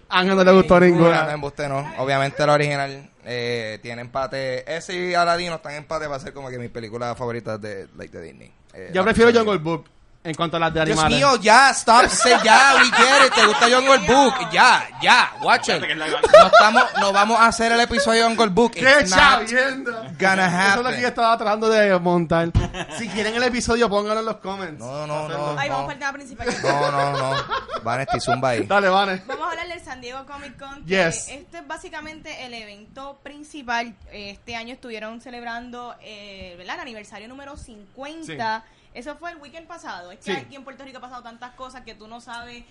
[0.09, 1.31] Ángel no le gustó No, ninguna.
[1.33, 1.79] embuste no.
[1.97, 4.63] Obviamente la original eh, tiene empate.
[4.75, 8.15] Ese y Aladino están en empate para ser como que mis películas favoritas de, like,
[8.17, 8.53] de Disney.
[8.73, 9.85] Eh, Yo prefiero Jungle Book
[10.27, 11.17] en cuanto a las de Dios animales.
[11.17, 15.69] mío, ya, stop, say ya, we get it, te gusta Jungle Book, ya, ya, watch
[15.69, 15.81] it.
[15.81, 18.73] No estamos, no vamos a hacer el episodio de Jungle Book.
[18.73, 20.13] ¡Qué chavienda!
[20.19, 22.51] gonna Eso es lo que yo estaba tratando de montar.
[22.97, 24.79] Si quieren el episodio, pónganlo en los comments.
[24.79, 25.57] No, no, no.
[25.57, 26.47] Ahí vamos para el tema principal.
[26.61, 27.43] No, no, no.
[27.83, 28.65] Vanesti, zumba ahí.
[28.65, 29.23] Dale, Vane.
[29.27, 30.85] Vamos a hablar del San Diego Comic Con.
[30.85, 31.29] que Yes.
[31.29, 33.95] Este es básicamente el evento principal.
[34.11, 36.75] Este año estuvieron celebrando eh, ¿verdad?
[36.75, 38.65] el aniversario número 50.
[38.93, 40.11] Eso fue el weekend pasado.
[40.11, 40.37] Es que Sí.
[40.37, 42.63] aquí en Puerto Rico ha pasado tantas cosas que tú no sabes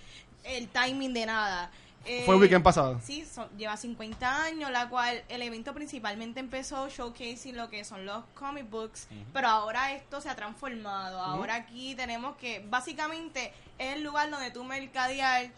[0.44, 1.70] el timing de nada.
[2.09, 3.00] Eh, Fue el weekend pasado.
[3.02, 8.07] Sí, son- lleva 50 años, la cual el evento principalmente empezó showcasing lo que son
[8.07, 11.20] los comic books, pero ahora esto se ha transformado.
[11.20, 15.50] Ahora aquí tenemos que, básicamente, es el lugar donde tú mercadear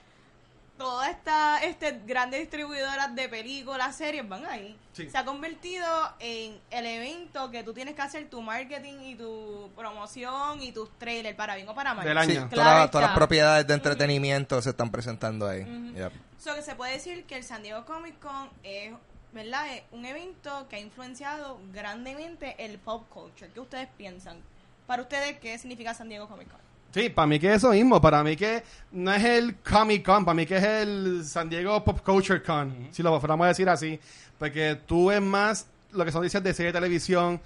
[0.78, 4.76] todas estas este, grandes distribuidoras de películas, series van ahí.
[4.92, 5.10] Sí.
[5.10, 5.86] Se ha convertido
[6.20, 10.90] en el evento que tú tienes que hacer tu marketing y tu promoción y tus
[10.98, 12.06] trailers para bien o para mal.
[12.06, 12.30] Del año.
[12.30, 15.64] Sí, Claro todas, las- todas las propiedades de entretenimiento se están presentando ahí.
[15.94, 16.12] Yep.
[16.38, 18.92] So que se puede decir que el San Diego Comic Con es,
[19.32, 19.74] ¿verdad?
[19.74, 23.50] Es un evento que ha influenciado grandemente el pop culture.
[23.52, 24.38] ¿Qué ustedes piensan?
[24.86, 26.60] Para ustedes, ¿qué significa San Diego Comic Con?
[26.98, 30.24] Sí, para mí que es eso mismo, para mí que no es el Comic Con,
[30.24, 33.68] para mí que es el San Diego Pop Culture Con, si lo fuéramos a decir
[33.68, 34.00] así,
[34.36, 37.40] porque tú ves más lo que son noticias de serie de televisión,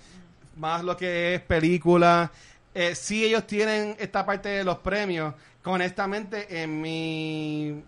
[0.57, 2.33] más lo que es película,
[2.75, 5.35] eh, sí ellos tienen esta parte de los premios,
[5.65, 7.83] honestamente en mi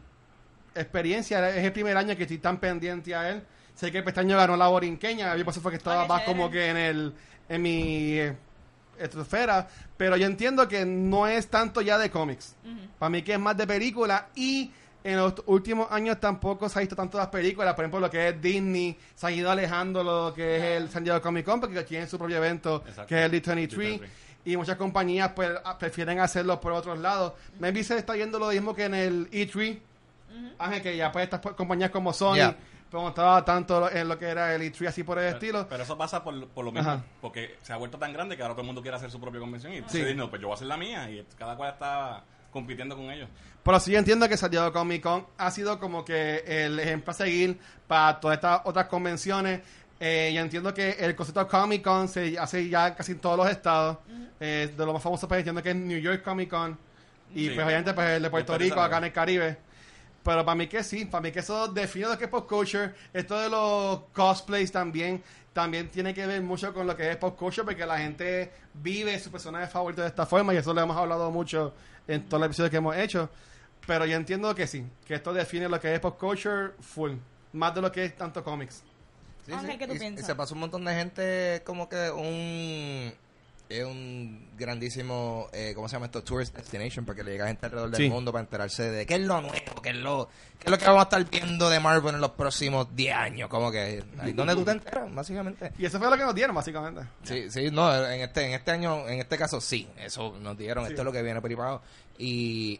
[0.74, 3.42] experiencia es el primer año que estoy tan pendiente a él,
[3.74, 6.50] sé que el pestaño ganó la borinqueña, yo por eso fue que estaba más como
[6.50, 7.14] que en el
[7.48, 8.20] en mi
[8.98, 12.54] estratosfera, pero yo entiendo que no es tanto ya de cómics.
[12.98, 14.70] Para mí que es más de película y
[15.02, 18.28] en los últimos años tampoco se ha visto tanto las películas, por ejemplo lo que
[18.30, 21.82] es Disney, se ha ido alejando lo que es el San Diego Comic Con porque
[21.82, 23.06] tienen su propio evento, Exacto.
[23.08, 23.68] que es el D23
[24.00, 24.00] D23.
[24.46, 27.34] y muchas compañías pues prefieren hacerlo por otros lados.
[27.58, 29.78] Maybe se está viendo lo mismo que en el E3,
[30.58, 32.56] Ángel, que ya pues estas compañías como Sony, Yeah.
[32.90, 35.66] Pero no estaba tanto en lo que era el E3 así por el Pero, estilo.
[35.68, 37.02] pero eso pasa por, por lo mismo, Ajá.
[37.20, 39.40] porque se ha vuelto tan grande que ahora todo el mundo quiere hacer su propia
[39.40, 40.04] convención y Sí.
[40.04, 40.14] sí.
[40.14, 43.28] no, pues yo voy a hacer la mía y cada cual está compitiendo con ellos.
[43.64, 47.10] Pero sí yo entiendo que San Diego Comic Con ha sido como que el ejemplo
[47.10, 49.60] a seguir para todas estas otras convenciones.
[49.98, 53.38] Eh, yo entiendo que el concepto de Comic Con se hace ya casi en todos
[53.38, 53.96] los estados.
[54.38, 56.78] Eh, de lo más famoso, pues entiendo que es New York Comic Con.
[57.34, 57.50] Y Sí.
[57.54, 59.56] pues obviamente pues el de Puerto Rico, acá en el Caribe.
[60.24, 62.94] Pero para mí que sí, para mí que eso define lo que es pop culture.
[63.12, 67.36] Esto de los cosplays también, también tiene que ver mucho con lo que es pop
[67.38, 70.96] culture, porque la gente vive su personaje favorito de esta forma, y eso lo hemos
[70.96, 71.74] hablado mucho
[72.08, 73.28] en todos los episodios que hemos hecho.
[73.86, 77.12] Pero yo entiendo que sí, que esto define lo que es pop culture full,
[77.52, 78.82] más de lo que es tanto cómics.
[79.44, 79.78] Sí, Ángel, sí.
[79.78, 80.24] ¿qué tú Y- y, piensas?
[80.26, 83.12] se pasó un montón de gente como que un
[83.68, 86.22] es un grandísimo eh, ¿cómo se llama esto?
[86.22, 88.08] tourist destination porque le llega gente alrededor del Sí.
[88.10, 90.84] mundo para enterarse de qué es lo nuevo qué es lo qué es lo que
[90.84, 94.54] vamos a estar viendo de Marvel en los próximos 10 años como que ahí donde
[94.54, 97.02] tú te enteras básicamente Y eso fue lo que nos dieron, básicamente.
[97.22, 100.84] Sí, sí, no, en este, en este año, en este caso sí, eso nos dieron,
[100.84, 100.90] Sí.
[100.90, 101.80] esto es lo que viene privado.
[102.18, 102.78] Y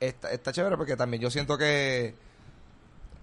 [0.00, 2.14] está, está chévere porque también yo siento que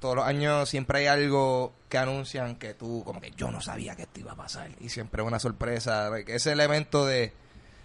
[0.01, 3.95] todos los años siempre hay algo que anuncian que tú, como que yo no sabía
[3.95, 4.69] que esto iba a pasar.
[4.81, 7.31] Y siempre es una sorpresa, ese elemento de,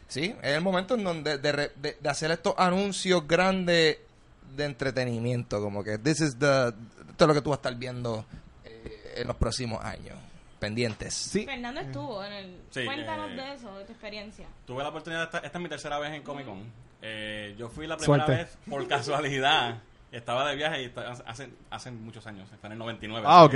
[0.09, 3.98] sí, es el momento en donde de, re- de- de hacer estos anuncios grandes
[4.57, 6.68] de entretenimiento, como que this is the,
[7.11, 8.24] esto es lo que tú vas a estar viendo
[8.64, 10.16] eh, en los próximos años,
[10.59, 11.12] pendientes.
[11.14, 11.44] Sí.
[11.44, 12.57] Fernando estuvo en el...
[12.70, 14.46] Sí, Cuéntanos eh, de eso, de tu experiencia.
[14.66, 16.62] Tuve la oportunidad, de estar- esta es mi tercera vez en Comic Con.
[17.02, 18.44] Eh, yo fui la primera Suerte.
[18.44, 19.79] vez por casualidad.
[20.12, 23.27] Estaba de viaje y esta- hace, hace muchos años, fue en el 99.
[23.29, 23.55] Ah, ok.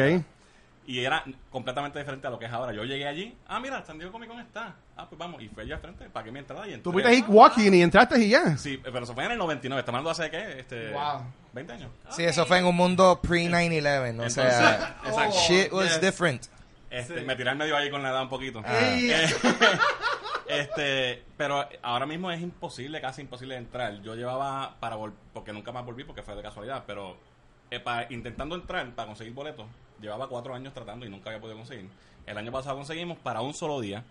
[0.87, 2.73] Y era completamente diferente a lo que es ahora.
[2.73, 4.75] Yo llegué allí, ah, mira, San Diego Comic Con está.
[4.97, 5.41] Ah, pues vamos.
[5.41, 6.83] Y fui allá al frente, pagué mi entrada y entré.
[6.83, 8.57] Tú fuiste ahí walking y entraste y ya.
[8.57, 9.79] Sí, pero eso fue en el 99.
[9.81, 10.59] Estamos hablando hace, ¿qué?
[10.59, 11.23] Este, Wow.
[11.53, 11.91] 20 años.
[12.11, 15.37] Sí, eso fue en un mundo pre-9-11, o sea, exacto.
[15.47, 16.01] shit was yes.
[16.01, 16.47] different.
[16.91, 18.61] Este, Me tiré al medio ahí con la edad un poquito.
[18.67, 18.79] Ah.
[18.81, 19.27] Eh,
[20.51, 24.01] este, pero ahora mismo es imposible, casi imposible entrar.
[24.03, 27.17] Yo llevaba para vol- porque nunca más volví porque fue de casualidad, pero
[27.71, 29.67] eh, intentando entrar para conseguir boletos,
[30.01, 31.89] llevaba cuatro años tratando y nunca había podido conseguir.
[32.27, 34.05] El año pasado conseguimos para un solo día,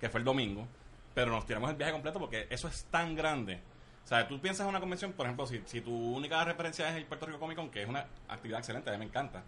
[0.00, 0.66] que fue el domingo,
[1.14, 3.60] pero nos tiramos el viaje completo porque eso es tan grande.
[4.04, 6.96] O sea, tú piensas en una convención, por ejemplo, si, si tu única referencia es
[6.96, 9.42] el Puerto Rico Comic Con, que es una actividad excelente, a mí me encanta.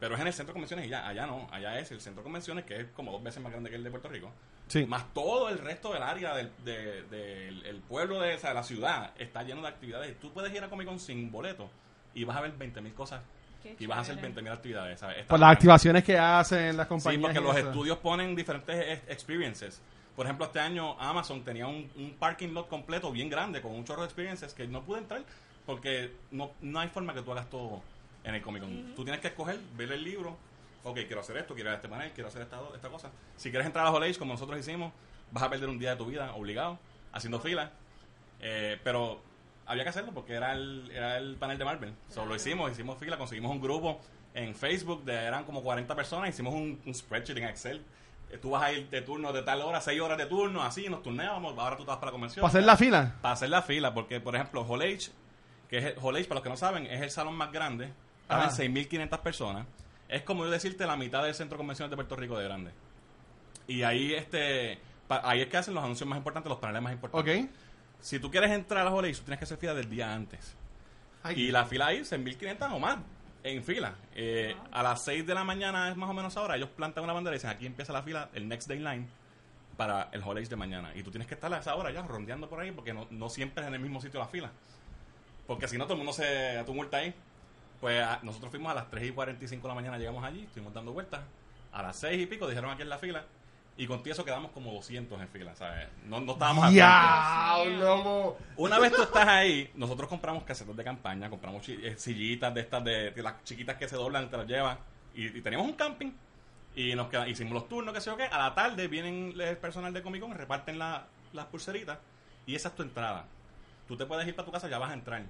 [0.00, 2.22] Pero es en el centro de convenciones y ya, allá no, allá es el centro
[2.22, 4.30] de convenciones que es como dos veces más grande que el de Puerto Rico.
[4.68, 4.86] Sí.
[4.86, 8.62] Más todo el resto del área del, de- del- el pueblo de o sea, la
[8.62, 10.18] ciudad está lleno de actividades.
[10.20, 11.68] Tú puedes ir a Comic Con sin boleto
[12.14, 13.22] y vas a ver 20.000 cosas
[13.62, 14.34] Qué y vas a hacer chévere.
[14.34, 15.00] 20.000 actividades.
[15.00, 15.26] ¿sabes?
[15.26, 17.22] Por las activaciones que hacen las Sí, compañías.
[17.22, 17.68] porque y los eso.
[17.70, 19.80] estudios ponen diferentes ex- experiences.
[20.14, 23.84] Por ejemplo, este año Amazon tenía un, un parking lot completo bien grande con un
[23.84, 25.22] chorro de experiences que no pude entrar
[25.66, 27.82] porque no, no hay forma que tú hagas todo
[28.28, 28.94] en el Comic Con.
[28.94, 30.36] Tú tienes que escoger, ver el libro.
[30.84, 33.10] Ok, quiero hacer esto, quiero ir a este panel, quiero hacer esta, esta cosa.
[33.36, 34.92] Si quieres entrar a Hall como nosotros hicimos,
[35.32, 36.78] vas a perder un día de tu vida obligado,
[37.12, 37.72] haciendo fila.
[38.40, 39.20] Eh, pero
[39.66, 41.94] había que hacerlo porque era el, era el panel de Marvel.
[42.08, 44.00] So, lo hicimos, hicimos fila, conseguimos un grupo
[44.34, 47.82] en Facebook, de, eran como 40 personas, hicimos un, un spreadsheet en Excel.
[48.30, 50.88] Eh, Tú vas a ir de turno de tal hora, 6 horas de turno, así,
[50.88, 52.42] nos turneábamos, ahora tú vas para la convención.
[52.42, 53.16] Para hacer la fila.
[53.20, 55.10] Para hacer la fila, porque por ejemplo, Hall H,
[55.68, 57.92] que es Hall H, para los que no saben, es el salón más grande,
[58.28, 58.50] caben Ah.
[58.50, 59.66] 6.500 personas.
[60.08, 62.70] Es como yo decirte la mitad del centro de convenciones de Puerto Rico de grande.
[63.66, 66.92] Y ahí este pa- ahí es que hacen los anuncios más importantes, los paneles más
[66.92, 67.44] importantes.
[67.44, 67.50] Ok.
[68.00, 70.54] Si tú quieres entrar a Hall H, tú tienes que hacer fila del día antes.
[71.22, 71.34] Ay.
[71.42, 72.98] Y la fila ahí es en 1500 o más
[73.42, 73.94] en fila.
[74.14, 76.56] Eh, A las 6 de la mañana es más o menos ahora.
[76.56, 79.06] Ellos plantan una bandera y dicen: aquí empieza la fila, el next day line
[79.76, 80.92] para el Holidays de mañana.
[80.94, 83.28] Y tú tienes que estar a esa hora ya rondeando por ahí porque no, no
[83.28, 84.50] siempre es en el mismo sitio la fila.
[85.46, 87.14] Porque si no, todo el mundo se tumulta ahí.
[87.80, 90.74] Pues a- nosotros fuimos a las 3 y 45 de la mañana, llegamos allí, estuvimos
[90.74, 91.20] dando vueltas.
[91.72, 93.24] A las 6 y pico dijeron aquí en la fila.
[93.76, 95.86] Y con eso quedamos como 200 en fila, ¿sabes?
[96.06, 96.72] No, no estábamos.
[96.72, 97.62] ¡Ya!
[97.78, 98.36] lomo!
[98.56, 102.82] Una vez tú estás ahí, nosotros compramos casetas de campaña, compramos eh, sillitas de estas,
[102.82, 104.78] de, de las chiquitas que se doblan, te las llevas.
[105.14, 106.10] Y, y teníamos un camping.
[106.74, 108.24] Y nos hicimos los turnos, qué sé yo qué.
[108.24, 111.98] A la tarde vienen el personal de Comic Con, reparten la- las pulseritas.
[112.46, 113.26] Y esa es tu entrada.
[113.86, 115.22] Tú te puedes ir para tu casa, ya vas a entrar.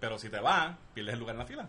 [0.00, 1.68] Pero si te vas, pierdes el lugar en la fila.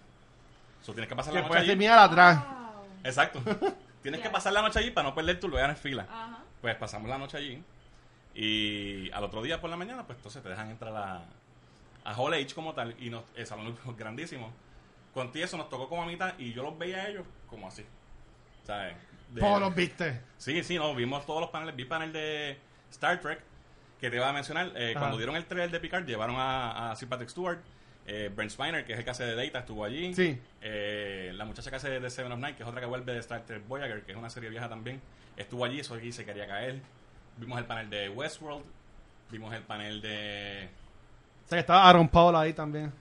[0.82, 1.70] Eso tienes que pasar la Que noche puedes allí.
[1.72, 2.44] terminar atrás.
[2.44, 2.86] Wow.
[3.04, 3.42] Exacto.
[4.02, 6.08] tienes que pasar la noche allí para no perder tu lugar en fila.
[6.10, 6.40] Ajá.
[6.62, 7.64] Pues pasamos la noche allí.
[8.34, 11.24] Y al otro día por la mañana, pues entonces te dejan entrar a,
[12.06, 12.96] a Hall H como tal.
[13.00, 14.52] Y nos, el salón es grandísimo.
[15.14, 17.86] Con eso nos tocó como a mitad y yo los veía a ellos como así.
[18.66, 18.96] ¿Sabes?
[19.32, 20.22] De- ¿Cómo los viste?
[20.38, 21.76] Sí, sí, no, vimos todos los paneles.
[21.76, 22.58] Vi panel de
[22.92, 23.42] Star Trek,
[24.00, 24.72] que te iba a mencionar.
[24.76, 25.00] eh, Ajá.
[25.00, 27.60] cuando dieron el trailer de Picard, llevaron a, a Sir Patrick Stewart.
[28.08, 30.14] Eh, Brent Spiner, que es el que hace de Data, estuvo allí.
[30.14, 30.38] Sí.
[30.62, 33.20] Eh, la muchacha que hace de Seven of Nine, que es otra que vuelve de
[33.20, 35.00] Star Trek Voyager, que es una serie vieja también,
[35.38, 36.80] estuvo allí, eso allí se quería caer.
[37.38, 38.64] Vimos el panel de Westworld.
[39.30, 40.68] Vimos el panel de...
[41.46, 42.92] O sea que estaba Aaron Paul ahí también.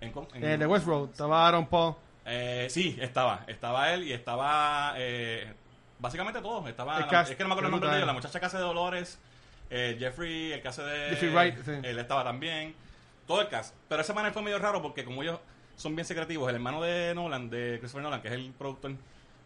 [0.00, 1.10] en- en- Eh, de Westworld.
[1.12, 1.94] Estaba Aaron Paul.
[2.26, 3.44] Eh, sí, estaba.
[3.46, 4.94] Estaba él y estaba.
[4.96, 5.52] eh,
[5.98, 6.68] básicamente todos.
[6.68, 6.96] Estaba.
[6.96, 8.06] El la- cast, es que no me acuerdo el nombre de ellos.
[8.06, 9.18] La muchacha que hace de Dolores.
[9.70, 11.08] eh, Jeffrey, el que hace de.
[11.10, 11.70] Jeffrey Wright, sí.
[11.82, 12.74] Él estaba también.
[13.32, 13.74] Todo el cast.
[13.88, 15.38] Pero ese panel fue medio raro porque, como ellos
[15.76, 18.92] son bien secretivos, el hermano de Nolan, de Christopher Nolan, que es el productor,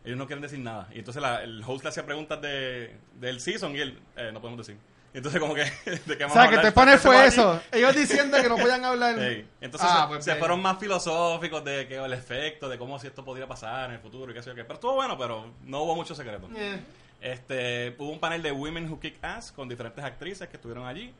[0.05, 0.89] ellos no quieren decir nada.
[0.93, 4.41] Y entonces la- el host le hacía preguntas de, del season y él, eh, no
[4.41, 4.81] podemos decir.
[5.15, 5.63] Entonces, como que.
[6.07, 7.63] ¿de qué O vamos sea, a que te pone ¿Qué se va fue eso.
[7.73, 9.15] Ellos diciendo que no podían hablar.
[9.19, 9.47] Sí.
[9.63, 10.39] Entonces Ah, se, pues se bien.
[10.41, 14.01] fueron más filosóficos de que el efecto, de cómo si esto podría pasar en el
[14.03, 14.65] futuro y qué sé yo qué.
[14.65, 16.49] Pero estuvo bueno, pero no hubo mucho secreto.
[16.57, 16.79] Eh.
[17.21, 21.15] Este, hubo un panel de Women Who Kick Ass con diferentes actrices que estuvieron allí.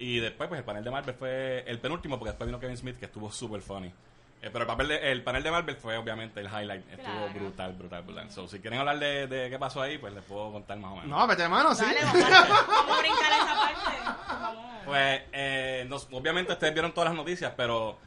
[0.00, 2.98] Y después, pues el panel de Marvel fue el penúltimo, porque después vino Kevin Smith,
[2.98, 3.88] que estuvo súper funny.
[4.42, 6.90] Eh, pero el, papel de- el panel de Marvel fue obviamente el highlight.
[6.90, 7.32] Estuvo Claro.
[7.34, 8.30] brutal, brutal, brutal.
[8.30, 10.96] So, si quieren hablar de, de qué pasó ahí, pues les puedo contar más o
[10.96, 11.10] menos.
[11.10, 11.84] No, vete mano, sí.
[11.84, 14.84] Dale, vamos a, vamos a brincar esa parte.
[14.86, 17.98] Pues, eh, nos- obviamente ustedes vieron todas las noticias, pero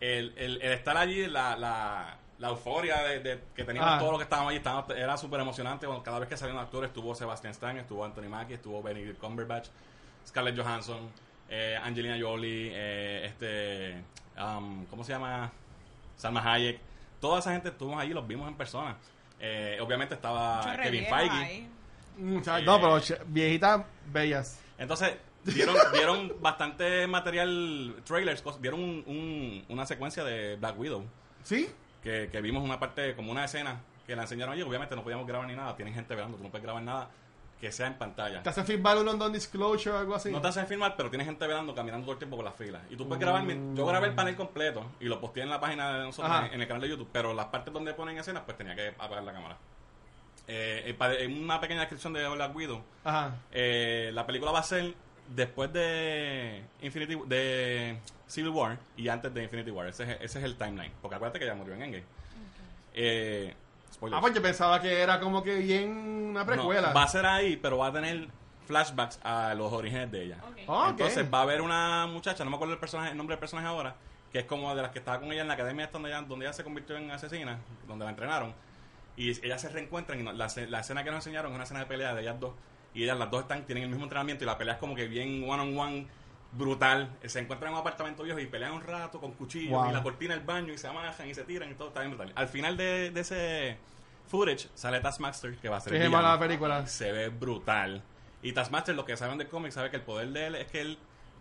[0.00, 3.98] el, el, el estar allí, la, la, la euforia de, de que teníamos Ah.
[4.00, 5.86] todos los que estábamos allí, estábamos- era súper emocionante.
[5.86, 9.68] Bueno, cada vez que salían actores, estuvo Sebastian Stan, estuvo Anthony Mackie, estuvo Benedict Cumberbatch,
[10.26, 11.08] Scarlett Johansson,
[11.48, 14.02] eh, Angelina Jolie, eh, este,
[14.42, 15.50] um, ¿cómo se llama?
[16.16, 16.78] Salma Hayek.
[17.20, 18.96] Toda esa gente estuvimos allí, los vimos en persona.
[19.38, 21.30] Eh, obviamente estaba Mucho Kevin Feige.
[21.36, 21.68] ahí.
[22.18, 24.60] Muchas- No, pero viejitas bellas.
[24.78, 31.04] Entonces, dieron, dieron bastante material, trailers, dieron un- un- una secuencia de Black Widow,
[31.42, 31.68] ¿Sí?
[32.02, 35.26] que, que vimos una parte, como una escena, que la enseñaron allí, obviamente no podíamos
[35.26, 37.10] grabar ni nada, tienen gente velando, tú no puedes grabar nada
[37.60, 38.42] que sea en pantalla.
[38.42, 40.30] ¿Te hacen firmar un London Disclosure o algo así?
[40.30, 42.82] No te hacen filmar, pero tienes gente velando, caminando todo el tiempo por las filas.
[42.90, 45.58] Y tú puedes grabar, mi- yo grabé el panel completo y lo posteé en la
[45.60, 48.42] página de nosotros, en, en el canal de YouTube, pero las partes donde ponen escenas,
[48.44, 49.56] pues tenía que apagar la cámara.
[50.48, 53.34] Eh, eh, en una pequeña descripción de Black Widow, Ajá.
[53.50, 54.94] eh, la película va a ser
[55.34, 59.88] después de Infinity de Civil War y antes de Infinity War.
[59.88, 60.92] Ese es, ese es el timeline.
[61.02, 62.04] Porque acuérdate que ella murió en Endgame.
[62.94, 63.54] Eh,
[63.96, 64.18] spoilers.
[64.18, 65.90] Ah, pues yo pensaba que era como que bien
[66.30, 66.88] una precuela.
[66.88, 68.28] No, va a ser ahí, pero va a tener
[68.66, 70.38] flashbacks a los orígenes de ella.
[70.48, 70.58] Ok.
[70.68, 70.88] Ah, ok.
[70.90, 73.66] Entonces va a haber una muchacha, no me acuerdo el personaje, el nombre del personaje
[73.68, 73.96] ahora,
[74.32, 76.22] que es como de las que estaba con ella en la academia esta donde ella,
[76.22, 78.54] donde ella se convirtió en asesina, donde la entrenaron.
[79.16, 81.80] Y ellas se reencuentran y no- la, la escena que nos enseñaron es una escena
[81.80, 82.52] de pelea de ellas dos.
[82.92, 85.06] Y ellas las dos están, tienen el mismo entrenamiento y la pelea es como que
[85.06, 86.06] bien one on one,
[86.52, 87.10] brutal.
[87.24, 89.90] Se encuentran en un apartamento viejo y pelean un rato con cuchillos Wow.
[89.90, 92.10] y la cortina del baño y se amajan y se tiran y todo está bien
[92.16, 92.32] brutal.
[92.34, 93.76] Al final de, de ese
[94.28, 96.86] footage sale Taskmaster que va a ser es mala película.
[96.86, 98.02] se ve brutal.
[98.42, 100.80] Y Taskmaster, los que saben de cómics, sabe que el poder de él es que
[100.80, 100.98] él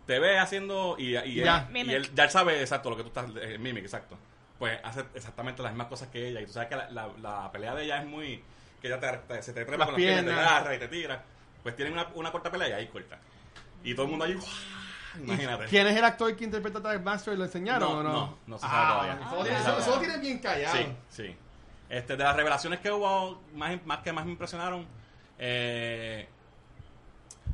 [0.07, 1.67] te ve haciendo y, y, Ya.
[1.73, 4.17] él, y él ya sabe exacto lo que tú estás, eh, Mimic, exacto.
[4.59, 6.41] Pues hace exactamente las mismas cosas que ella.
[6.41, 8.41] Y tú sabes que la, la, la pelea de ella es muy.
[8.81, 10.87] que ella te, te- se te trepa Las con las piernas, te agarra y te
[10.87, 11.23] tira.
[11.61, 13.19] Pues tienen una, una corta pelea y ahí corta.
[13.83, 14.35] Y todo el mundo allí.
[14.35, 14.47] ¡guau!
[15.23, 15.65] Imagínate.
[15.65, 17.37] ¿Quién es el actor que interpreta a Taskmaster?
[17.37, 18.11] ¿Lo enseñaron No, o no?
[18.13, 19.59] no, no se sabe Ah, todavía.
[19.59, 20.75] Eso, eso- lo tienen bien callado.
[20.77, 21.35] Sí, sí.
[21.89, 24.87] Este, de las revelaciones que hubo, más, más que más me impresionaron,
[25.37, 26.27] eh,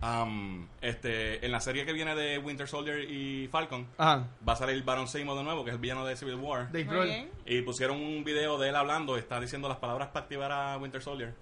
[0.01, 4.27] am, este, en la serie que viene de Winter Soldier y Falcon, Ajá.
[4.47, 6.69] va a salir Baron Seymour de nuevo, que es el villano de Civil War.
[7.45, 11.01] Y pusieron un video de él hablando, está diciendo las palabras para activar a Winter
[11.01, 11.33] Soldier.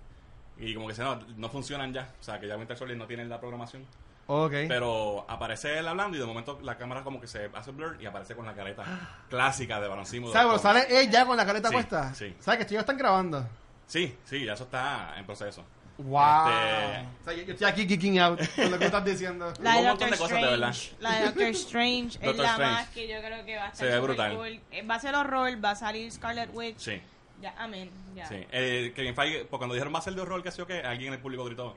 [0.57, 3.07] Y como que se no, no funcionan ya, o sea que ya Winter Soldier no
[3.07, 3.85] tiene la programación.
[4.31, 4.51] Ok.
[4.67, 8.05] Pero aparece él hablando y de momento la cámara como que se hace blur y
[8.05, 8.83] aparece con la careta
[9.29, 10.31] clásica de Baron Zemo.
[10.31, 10.47] ¿Sabes?
[10.47, 12.13] Pero sale él ya con la careta Sí, puesta.
[12.13, 12.35] sí.
[12.39, 13.47] ¿Sabes que ellos están grabando?
[13.87, 15.65] Sí, sí, ya eso está en proceso.
[15.97, 16.47] Wow.
[16.47, 19.51] Este- O sea, yo, yo estoy aquí geeking out con lo que estás diciendo.
[19.61, 20.69] La de un montón Doctor de cosas, de verdad.
[20.69, 21.01] Strange.
[21.01, 22.73] La de Doctor Strange es Doctor la Strange.
[22.73, 24.35] más que yo creo que va a estar Se ve brutal.
[24.35, 24.61] cool.
[24.71, 26.77] Eh, Va a ser horror, va a salir Scarlet Witch.
[26.77, 27.01] Sí,
[27.41, 27.89] Ya, amén.
[28.15, 28.27] Ya.
[28.27, 28.35] sí.
[28.51, 30.81] Eh, Kevin Feige, pues cuando dijeron va a ser de horror, que sé yo qué,
[30.81, 31.75] alguien en el público gritó,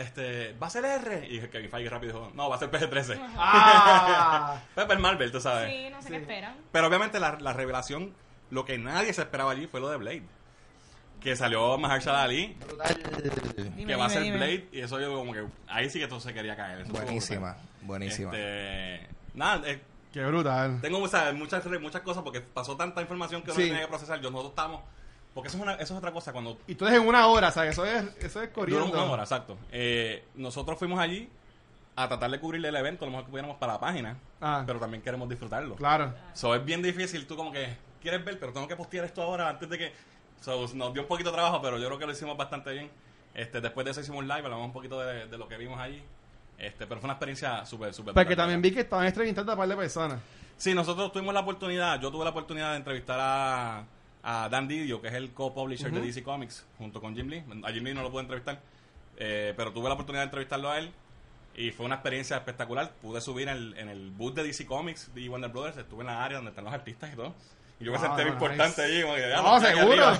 [0.00, 1.26] este, va a ser R.
[1.30, 3.18] Y Kevin Feige rápido dijo, no, va a ser PG-13.
[3.36, 4.60] Ah.
[4.74, 5.70] Pepper Marvel, tú sabes.
[5.72, 6.54] Sí, no sé qué esperan.
[6.72, 8.14] Pero obviamente la, la revelación,
[8.50, 10.22] lo que nadie se esperaba allí fue lo de Blade.
[11.20, 12.56] Que salió Mahershala Ali,
[13.76, 14.38] Dime, que va a ser dime.
[14.38, 16.80] Blade, y eso yo como que, ahí sí que todo se quería caer.
[16.80, 17.66] eso Buenísima, brutal.
[17.82, 18.30] buenísima.
[18.34, 19.82] Este, nada, eh,
[20.14, 20.80] Qué brutal.
[20.80, 23.66] tengo o sea, muchas, muchas cosas porque pasó tanta información que uno Sí.
[23.66, 24.18] tenía que procesar.
[24.22, 24.80] Yo nosotros estábamos,
[25.34, 27.50] porque eso es, una, eso es otra cosa, cuando Y tú eres en una hora,
[27.50, 27.72] ¿sabes?
[27.72, 28.86] Eso es, eso es Duró corriendo.
[28.86, 29.56] una hora, exacto.
[29.70, 31.28] Eh, nosotros fuimos allí
[31.96, 34.62] a tratar de cubrirle el evento lo mejor que pudiéramos para la página, Ah.
[34.66, 35.76] pero también queremos disfrutarlo.
[35.76, 36.12] Claro.
[36.34, 39.48] So, es bien difícil, tú como que quieres ver, pero tengo que postear esto ahora
[39.48, 39.92] antes de que...
[40.40, 42.90] So, nos dio un poquito de trabajo, pero yo creo que lo hicimos bastante bien.
[43.34, 45.78] Este, después de eso hicimos un live, hablamos un poquito de, de lo que vimos
[45.78, 46.02] allí.
[46.58, 48.14] Este, pero fue una experiencia súper, súper...
[48.14, 50.18] Porque también vi que estaban entrevistando a un par de personas.
[50.56, 53.84] Sí, nosotros tuvimos la oportunidad, yo tuve la oportunidad de entrevistar a,
[54.22, 57.44] a Dan Didio, que es el co-publisher de DC Comics, junto con Jim Lee.
[57.64, 58.60] A Jim Lee no lo pude entrevistar,
[59.16, 60.92] eh, pero tuve la oportunidad de entrevistarlo a él
[61.54, 62.92] y fue una experiencia espectacular.
[63.02, 66.08] Pude subir en el, en el booth de DC Comics y Warner Brothers, estuve en
[66.08, 67.34] la área donde están los artistas y todo.
[67.80, 68.34] Y yo me senté nice.
[68.34, 70.12] importante allí, como que, ya, No, aquí seguro.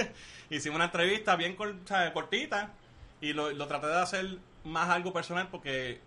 [0.50, 2.70] Hicimos una entrevista bien cortita
[3.20, 6.00] y lo, lo traté de hacer más algo personal porque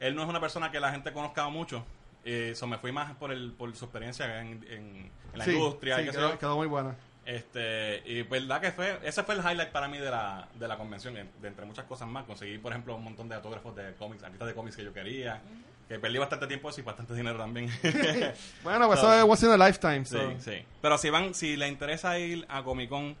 [0.00, 1.84] él no es una persona que la gente conozca mucho.
[2.24, 5.52] Eh, so me fui más por, el, por su experiencia en, en- en la Sí,
[5.52, 5.96] industria.
[5.96, 6.94] sí, y quedó, quedó muy buena.
[7.24, 10.76] Este, y verdad que fue, ese fue el highlight para mí de la, de la
[10.78, 12.24] convención, de entre muchas cosas más.
[12.24, 15.40] Conseguí, por ejemplo, un montón de autógrafos de cómics, artistas de cómics que yo quería.
[15.88, 17.70] Que perdí bastante tiempo eso y bastante dinero también.
[18.62, 20.04] Bueno, pues So- eso es in a Lifetime.
[20.04, 20.64] Sí, sí.
[20.82, 23.16] Pero si van, si les interesa ir a Comic Con,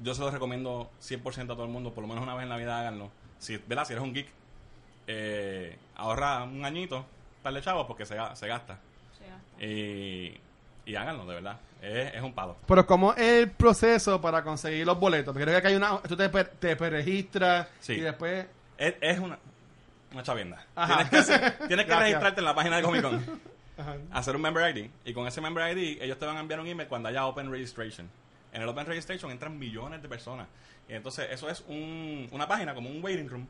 [0.00, 2.48] yo se los recomiendo 100% a todo el mundo, por lo menos una vez en
[2.50, 3.10] la vida háganlo.
[3.38, 3.84] Si, ¿verdad?
[3.84, 4.28] si eres un geek,
[5.08, 7.04] eh, ahorra un añito
[7.48, 8.78] para de chavos porque se, ga- se gasta.
[9.60, 10.34] Y,
[10.86, 11.58] y háganlo, de verdad.
[11.82, 12.56] Es, es un palo.
[12.66, 15.32] Pero ¿cómo es el proceso para conseguir los boletos?
[15.32, 15.98] Porque creo que hay una...
[16.02, 17.94] Tú te, te registras Sí.
[17.94, 18.46] y después...
[18.76, 19.38] Es, es una,
[20.12, 20.64] una chavienda.
[20.76, 21.08] Ajá.
[21.08, 22.00] Tienes que, hacer- tienes que Gracias.
[22.00, 23.24] registrarte en la página de Comic Con.
[23.78, 23.94] Ajá.
[24.12, 26.66] hacer un member ID y con ese member ID ellos te van a enviar un
[26.66, 28.08] email cuando haya open registration.
[28.52, 30.48] En el open registration entran millones de personas.
[30.88, 33.46] Y entonces eso es un- una página como un waiting room.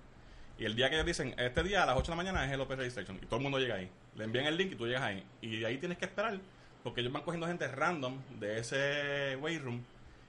[0.59, 2.53] Y el día que ellos dicen, este día a las 8 de la mañana es
[2.53, 3.17] el open registration.
[3.23, 3.89] Y todo el mundo llega ahí.
[4.17, 5.25] Le envían el link y tú llegas ahí.
[5.41, 6.39] Y ahí tienes que esperar
[6.83, 9.85] porque ellos van cogiendo gente random de ese waiting room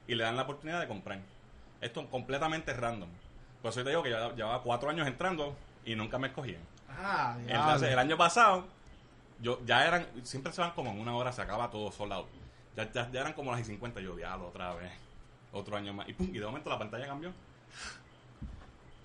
[0.07, 1.19] y le dan la oportunidad de comprar.
[1.81, 3.09] Esto es completamente random.
[3.61, 5.55] Por eso te digo que ya llevaba cuatro años entrando
[5.85, 6.61] y nunca me escogían.
[6.89, 8.65] Ah, Entonces, el año pasado,
[9.41, 12.27] yo ya eran, siempre se van como en una hora, se acaba todo sold out.
[12.75, 14.91] Ya, ya, ya eran como las y 50, yo diablo otra vez,
[15.51, 16.09] otro año más.
[16.09, 17.31] Y pum, y de momento la pantalla cambió.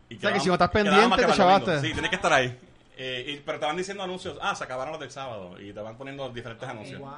[0.08, 1.66] Y O sea, que si no estás pendiente, más que te para el domingo.
[1.66, 1.86] chavaste.
[1.88, 2.58] Sí, tienes que estar ahí.
[2.96, 5.60] Eh, y- pero te van diciendo anuncios, ah, se acabaron los del sábado.
[5.60, 7.00] Y te van poniendo diferentes anuncios.
[7.00, 7.10] Wow.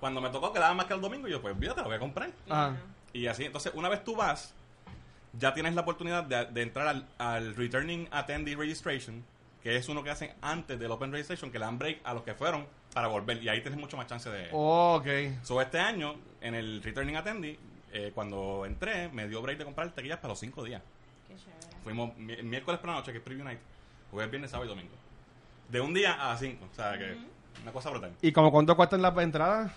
[0.00, 2.30] Cuando me tocó quedaba más que el domingo, yo pues olvídate, lo voy a comprar.
[2.48, 2.76] Ajá.
[3.12, 4.52] Y así, entonces, una vez tú vas,
[5.38, 9.24] ya tienes la oportunidad de, de entrar al, al Returning Attendee Registration,
[9.62, 12.22] que es uno que hacen antes del Open Registration, que le dan break a los
[12.24, 13.42] que fueron para volver.
[13.42, 14.48] Y ahí tienes mucho más chance de...
[14.52, 15.06] Ok.
[15.42, 17.58] So, este año, en el Returning Attendee,
[17.92, 20.82] eh, cuando entré, me dio break de comprar taquillas para los cinco días.
[21.84, 23.60] Fuimos mi- miércoles por la noche, que es Preview Night,
[24.10, 24.94] jueves, viernes, sábado y domingo.
[25.68, 27.16] De un día a cinco, o sea que
[27.62, 28.12] una cosa brutal.
[28.22, 29.70] ¿Y como cuánto cuestan las entradas?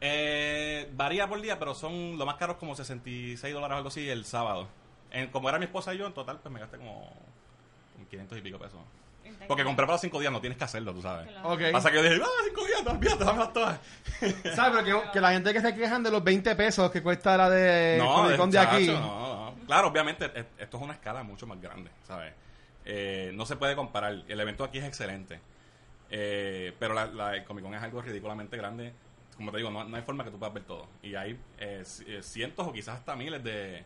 [0.00, 4.08] Eh, varía por día, pero son lo más caros como 66 dólares o algo así
[4.08, 4.68] el sábado.
[5.10, 7.10] En, como era mi esposa y yo, en total, pues me gasté como,
[7.94, 8.78] como 500 y pico pesos.
[9.46, 11.28] Porque compré para los 5 días, no tienes que hacerlo, tú sabes.
[11.28, 11.52] Claro.
[11.52, 11.60] Ok.
[11.72, 13.80] Pasa que yo dije, ah, 5 días, no olvídate, dámelas todas.
[14.54, 14.82] ¿Sabes?
[14.84, 17.50] Pero que, que la gente que se quejan de los 20 pesos que cuesta la
[17.50, 18.86] de no, Comic Con de chacho, aquí.
[18.86, 19.49] no, no.
[19.70, 22.34] Claro, obviamente, e- esto es una escala mucho más grande, ¿sabes?
[22.84, 24.24] Eh, no se puede comparar.
[24.26, 25.38] El evento aquí es excelente.
[26.10, 28.92] Eh, pero la, la- el Comic Con es algo ridículamente grande.
[29.36, 30.88] Como te digo, no, hay forma que tú puedas ver todo.
[31.04, 33.84] Y hay eh, eh, cientos o quizás hasta miles de,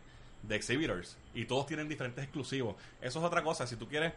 [0.49, 1.19] exhibitors.
[1.35, 2.75] Y todos tienen diferentes exclusivos.
[2.99, 3.67] Eso es otra cosa.
[3.67, 4.11] Si tú quieres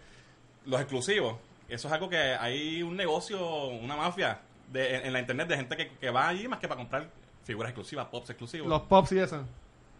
[0.64, 1.36] los exclusivos,
[1.68, 4.40] eso es algo que hay un negocio, una mafia
[4.72, 7.10] de, en, en la internet de gente que, que va allí más que para comprar
[7.44, 8.70] figuras exclusivas, pops exclusivos.
[8.70, 9.44] Los pops y eso.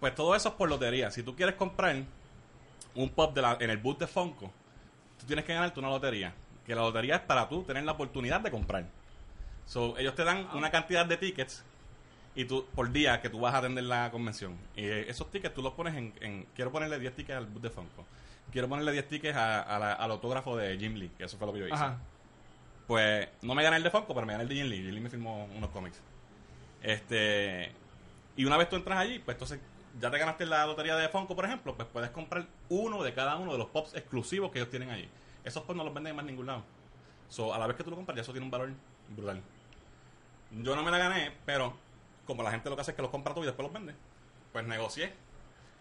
[0.01, 1.11] Pues todo eso es por lotería.
[1.11, 1.97] Si tú quieres comprar
[2.95, 4.51] un pop de la- en el boot de Funko,
[5.19, 6.33] tú tienes que ganarte una lotería.
[6.67, 8.85] Que la lotería es para tú tener la oportunidad de comprar.
[9.67, 11.65] So, ellos te dan una cantidad de tickets
[12.35, 14.57] y tú por día que tú vas a atender la convención.
[14.77, 17.63] Y eh, esos tickets tú los pones en, en- quiero ponerle 10 tickets al boot
[17.63, 18.07] de Funko.
[18.51, 21.47] quiero ponerle 10 tickets a- a la- al autógrafo de Jim Lee, que eso fue
[21.47, 21.75] lo que yo hice.
[21.75, 21.99] Ajá.
[22.87, 24.77] Pues no me gané el de Funko, pero me gané el de Jim Lee.
[24.83, 26.01] Jim Lee me firmó unos cómics.
[26.83, 27.73] Este.
[28.37, 29.61] Y una vez tú entras allí, pues entonces
[30.01, 33.37] ya te ganaste la lotería de Funko, por ejemplo, pues puedes comprar uno de cada
[33.37, 35.09] uno de los pops exclusivos que ellos tienen allí.
[35.45, 36.63] Esos pops no los venden en más ningún lado.
[37.29, 38.71] So, a la vez que tú lo compras, ya eso tiene un valor
[39.09, 39.43] brutal.
[40.51, 41.75] Yo no me la gané, pero
[42.27, 43.95] como la gente lo que hace es que los compra todo y después los vende,
[44.53, 45.13] pues negocié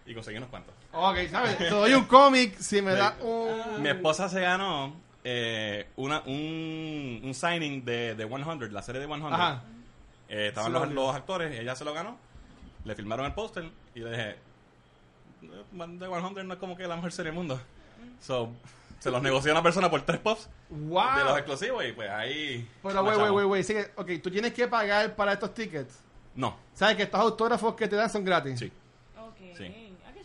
[0.06, 0.74] y conseguí unos cuantos.
[0.92, 1.58] Ok, ¿sabes?
[1.58, 3.82] Te doy un cómic si me da un...
[3.82, 9.08] Mi esposa se ganó eh, una, un, un signing de, de 100, la serie de
[9.08, 9.26] 100.
[9.26, 9.64] Ajá.
[10.30, 12.18] Eh, estaban Sí, los, los actores, ella se lo ganó,
[12.88, 14.38] le firmaron el póster y le dije, "Eh,
[15.42, 17.60] The 100 no es como que la mejor serie del mundo.
[18.22, 18.50] So,
[19.00, 21.18] se los negoció una persona por tres pops ¡Wow!
[21.18, 22.68] de los exclusivos y pues ahí...
[22.82, 23.64] Pero, güey, güey, güey, güey.
[23.64, 26.00] sí que- Ok, tú tienes que pagar para estos tickets.
[26.36, 28.60] No, ¿Sabes que estos autógrafos que te dan son gratis?
[28.60, 28.72] sí.
[29.20, 29.58] Ok.
[29.58, 29.66] Sí.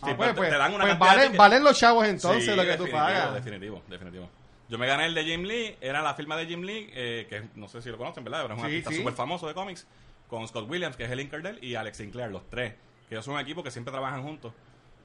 [0.05, 2.57] Ah, Ah, pues, te- pues, te dan una pues de valen, los chavos entonces Sí,
[2.57, 3.35] lo que tú pagas.
[3.35, 4.29] Definitivo, definitivo.
[4.69, 7.45] Yo me gané el de Jim Lee, era la firma de Jim Lee, eh, que
[7.55, 8.43] no sé si lo conocen, ¿verdad?
[8.43, 8.97] Pero es un Sí, artista sí.
[8.97, 9.87] súper famoso de cómics,
[10.33, 12.73] con Scott Williams, que es el Inkardell, y Alex Sinclair, los tres.
[13.07, 14.55] Que ellos son un equipo que siempre trabajan juntos.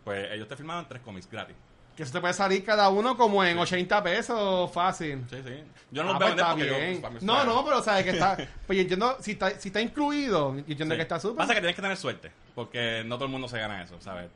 [0.06, 1.54] Pues ellos te firmaban tres cómics gratis.
[1.98, 5.26] Que eso te puede salir cada uno como en 80 pesos fácil.
[5.30, 5.64] Sí, sí.
[5.92, 7.02] Yo no Ah, los a pues está yo, bien.
[7.02, 8.38] pues, mí no, no, pero sabes que está.
[8.68, 10.98] Pues yo entiendo, si está, si está incluido, yo entiendo Sí.
[10.98, 11.38] que está súper.
[11.38, 14.30] Pasa que tienes que tener suerte, porque no todo el mundo se gana eso, ¿sabes?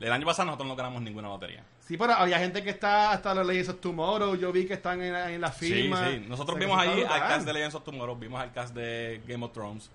[0.00, 1.62] El año pasado nosotros no ganamos ninguna lotería.
[1.80, 4.34] Sí, pero había gente que está hasta los Legends of Tomorrow.
[4.34, 6.08] Yo vi que están en, en la Sí, firma.
[6.10, 6.24] sí.
[6.26, 8.74] Nosotros O sea, que vimos ahí al cast de Legends of Tomorrow, vimos al cast
[8.74, 9.90] de Game of Thrones,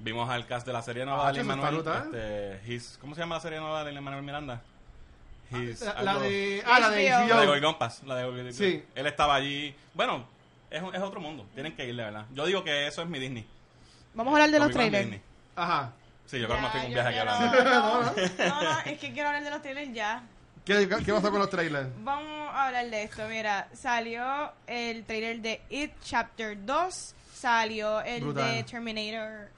[0.00, 2.04] vimos al cast de la serie nueva Ah, de brutal.
[2.12, 4.60] este, His- ¿cómo se llama la serie nueva de Lin-Manuel Miranda?
[5.50, 6.62] His- La, de.
[6.66, 7.28] Ah, la de HBO.
[7.28, 7.46] la de HBO.
[7.46, 8.84] Gorgon Pass, la de Gorgon- Sí.
[8.94, 9.74] Él estaba allí.
[9.94, 10.24] Bueno,
[10.70, 11.46] es, un- es otro mundo.
[11.54, 12.24] Tienen que ir, de verdad.
[12.32, 13.46] Yo digo que eso es mi Disney.
[14.14, 15.04] Vamos a hablar de los trailers.
[15.06, 15.20] Disney.
[15.56, 15.92] Ajá.
[16.26, 17.30] Sí, yo creo que me estoy un viaje aquí quiero-
[17.82, 18.12] hablando.
[18.38, 20.22] No, no, es que quiero hablar de los trailers ya.
[20.64, 21.88] ¿Qué, ¿Qué pasó con los trailers?
[22.04, 23.26] Vamos a hablar de esto.
[23.28, 27.14] Mira, salió el trailer de It Chapter 2.
[27.34, 28.54] Salió el Brutal.
[28.54, 29.48] de Terminator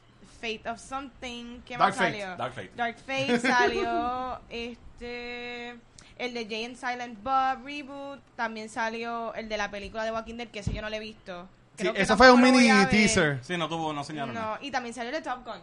[0.43, 1.61] Fate of Something.
[1.63, 2.37] ¿Qué Dark más Fate, salió?
[2.37, 2.71] Dark Fate.
[2.77, 4.41] Dark Fate salió.
[4.51, 5.71] este.
[6.19, 8.21] El de Jay and Silent Bob Reboot.
[8.37, 11.01] También salió el de la película de Walking Dead, que ese yo no lo he
[11.01, 11.49] visto.
[11.79, 13.39] Sí, eso fue un mini a teaser.
[13.43, 14.35] Sí, no tuvo, no señalaron.
[14.35, 15.61] No, y también salió el de Top Gun.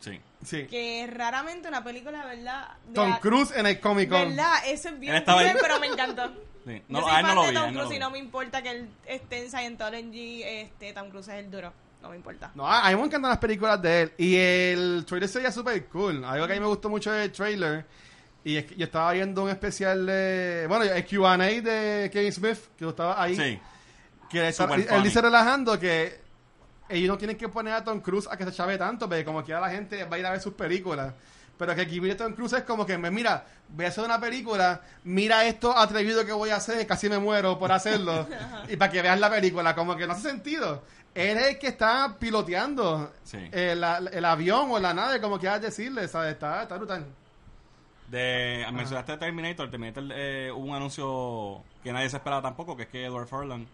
[0.00, 0.20] Sí.
[0.44, 0.66] Sí.
[0.66, 2.68] Que es raramente una película, ¿verdad?
[2.86, 4.28] De Tom a- Cruise en el Comic Con.
[4.28, 4.52] ¿Verdad?
[4.66, 6.32] Eso es bien Él bien, pero me encantó.
[6.66, 6.82] Sí.
[6.88, 7.56] No, No, yo a soy él no fan lo de vi.
[7.56, 10.92] a Tom él no Cruise y no me importa que él esté en Scientology, este,
[10.92, 11.72] Tom Cruise es el duro.
[12.02, 12.50] No me importa.
[12.54, 14.12] No, a mí me encantan las películas de él.
[14.18, 16.24] Y el trailer sería súper cool.
[16.24, 17.84] Algo que a mí me gustó mucho del trailer.
[18.44, 20.66] Y es que yo estaba viendo un especial de.
[20.68, 23.34] Bueno, el QA de Kevin Smith, que yo estaba ahí.
[23.36, 23.60] Sí.
[24.30, 26.20] Que está- él dice relajando que
[26.88, 29.42] ellos no tienen que poner a Tom Cruise a que se chave tanto, porque como
[29.42, 31.12] quiera la gente va a ir a ver sus películas.
[31.58, 35.44] Pero que aquí Tom Cruise es como que, mira, voy a hacer una película, mira
[35.46, 38.28] esto atrevido que voy a hacer, casi me muero por hacerlo.
[38.68, 40.84] y para que veas la película, como que no hace sentido.
[41.16, 43.38] Él es el que está piloteando Sí.
[43.52, 46.32] el, la- el avión o la nave, como quieras decirle, ¿sabes?
[46.34, 47.06] Está, está brutal.
[48.08, 49.68] De, mencionaste Terminator.
[49.70, 53.66] Terminator eh, hubo un anuncio que nadie se esperaba tampoco, que es que Edward Furlong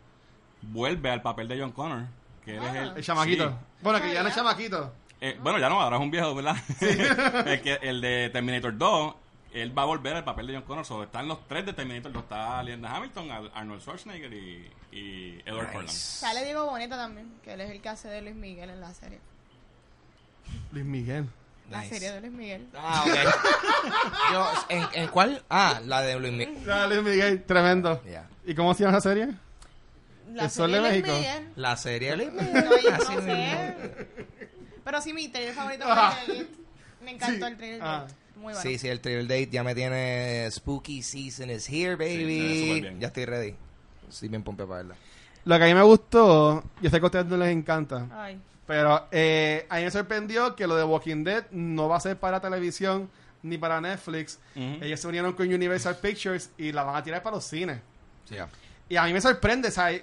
[0.62, 2.04] vuelve al papel de John Connor.
[2.44, 3.48] Que él es el, El chamaquito.
[3.50, 3.54] Sí.
[3.82, 4.40] Bueno, que Ah, ya no es ya.
[4.42, 4.92] chamaquito.
[5.20, 6.56] Eh, bueno, ya no, ahora es un viejo, ¿verdad?
[7.46, 9.14] el, que, el de Terminator 2,
[9.54, 10.84] él va a volver al papel de John Connor.
[10.84, 12.22] So, están los tres de Terminator 2.
[12.22, 15.88] Está Linda Hamilton, Ar- Arnold Schwarzenegger y, y Edward Furlong.
[15.90, 18.92] Sale Diego Boneta también, que él es el que hace de Luis Miguel en la
[18.94, 19.18] serie.
[20.72, 21.26] Luis Miguel.
[21.70, 21.94] La Nice.
[21.94, 22.68] serie de Luis Miguel.
[22.76, 24.32] Ah, ok.
[24.32, 25.42] Yo, ¿en, ¿En cuál?
[25.48, 26.70] Ah, la de Luis Miguel.
[26.70, 28.02] Ah, Luis Miguel, tremendo.
[28.44, 29.28] ¿Y cómo se llama esa serie?
[30.34, 31.18] La El Sol serie de Luis México.
[31.18, 31.52] Miguel.
[31.56, 32.64] La serie de Luis No, Miguel.
[32.84, 34.08] yo no sé.
[34.84, 36.16] Pero sí, mi trailer favorito Ah.
[36.24, 36.50] fue el de.
[37.04, 37.52] Me encantó Sí.
[37.52, 38.06] el trailer Ah.
[38.36, 38.60] Muy bueno.
[38.60, 42.96] Sí, sí, el trailer date ya me tiene Spooky Season is here, baby.
[42.98, 43.54] ya estoy ready.
[44.08, 44.96] Estoy bien pompe para verla.
[45.44, 48.38] Lo que a mí me gustó, yo sé que a ustedes no les encanta, Ay.
[48.66, 52.16] pero eh, a mí me sorprendió que lo de Walking Dead no va a ser
[52.16, 53.10] para televisión
[53.42, 54.38] ni para Netflix.
[54.54, 57.80] Ellos se unieron con Universal Pictures y la van a tirar para los cines.
[58.28, 58.48] Sí, ya.
[58.88, 60.02] Y a mí me sorprende, ¿sabes?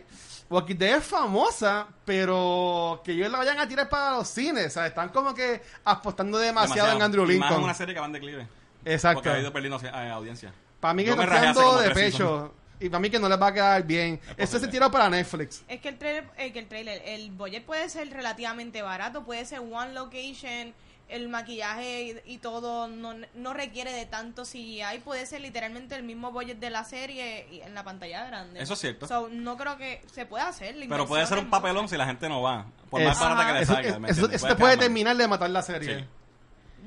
[0.50, 4.90] Walking Dead es famosa, pero que ellos la vayan a tirar para los cines, ¿sabes?
[4.90, 7.64] Están como que apostando demasiado, en Andrew Y más en Lincoln.
[7.64, 8.48] una serie que va en declive.
[8.84, 9.22] Exacto.
[9.22, 10.52] Porque ha ido perdiendo eh, audiencia.
[10.80, 12.54] Para mí que está quedando de pecho.
[12.80, 14.20] Y para mí que no les va a quedar bien.
[14.38, 15.64] Esto se tiró para Netflix.
[15.68, 19.46] Es que el trailer, eh, que el trailer, el budget puede ser relativamente barato, puede
[19.46, 20.74] ser one location,
[21.10, 26.04] el maquillaje y, y todo no, no requiere de tanto CGI, puede ser literalmente el
[26.04, 28.62] mismo budget de la serie y en la pantalla grande.
[28.62, 29.08] Eso es cierto.
[29.08, 30.76] So, no creo que se pueda hacer.
[30.88, 32.66] Pero puede ser es un papelón si la gente no va.
[32.90, 33.90] Por Es- más barata que le Eso, salga.
[33.90, 34.86] eso- ¿me eso- eso te puede mal.
[34.86, 36.00] terminar de matar la serie.
[36.00, 36.06] Sí.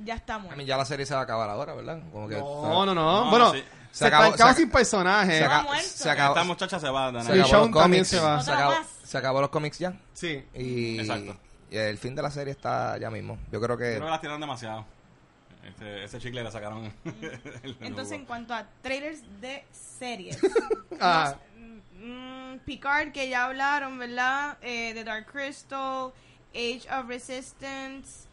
[0.05, 0.63] Ya está A mí muerto.
[0.65, 2.01] ya la serie se va a acabar ahora, ¿verdad?
[2.13, 3.25] Como que No, no, no.
[3.25, 3.63] No, bueno, sí.
[3.91, 5.39] Se, acabó- se ac- sin personajes.
[5.39, 8.09] se, acabó- se acabó, Esta muchacha se va se acabó los también cómics.
[8.09, 8.41] se va.
[8.43, 8.75] Se acabó,
[9.19, 9.93] acabó los cómics ya.
[10.15, 10.43] Sí.
[10.55, 11.37] Y, Exacto.
[11.73, 13.39] Y el fin de la serie está ya mismo.
[13.51, 13.95] Yo creo que.
[13.95, 14.85] Creo que las tiraron demasiado.
[15.65, 16.93] Este, ese chicle le sacaron.
[17.63, 20.39] el Entonces, en cuanto a trailers de series,
[21.01, 21.37] Ah,
[21.99, 24.59] mm, Picard, que ya hablaron, ¿verdad?
[24.61, 26.13] Eh, The Dark Crystal,
[26.55, 28.27] Age of Resistance,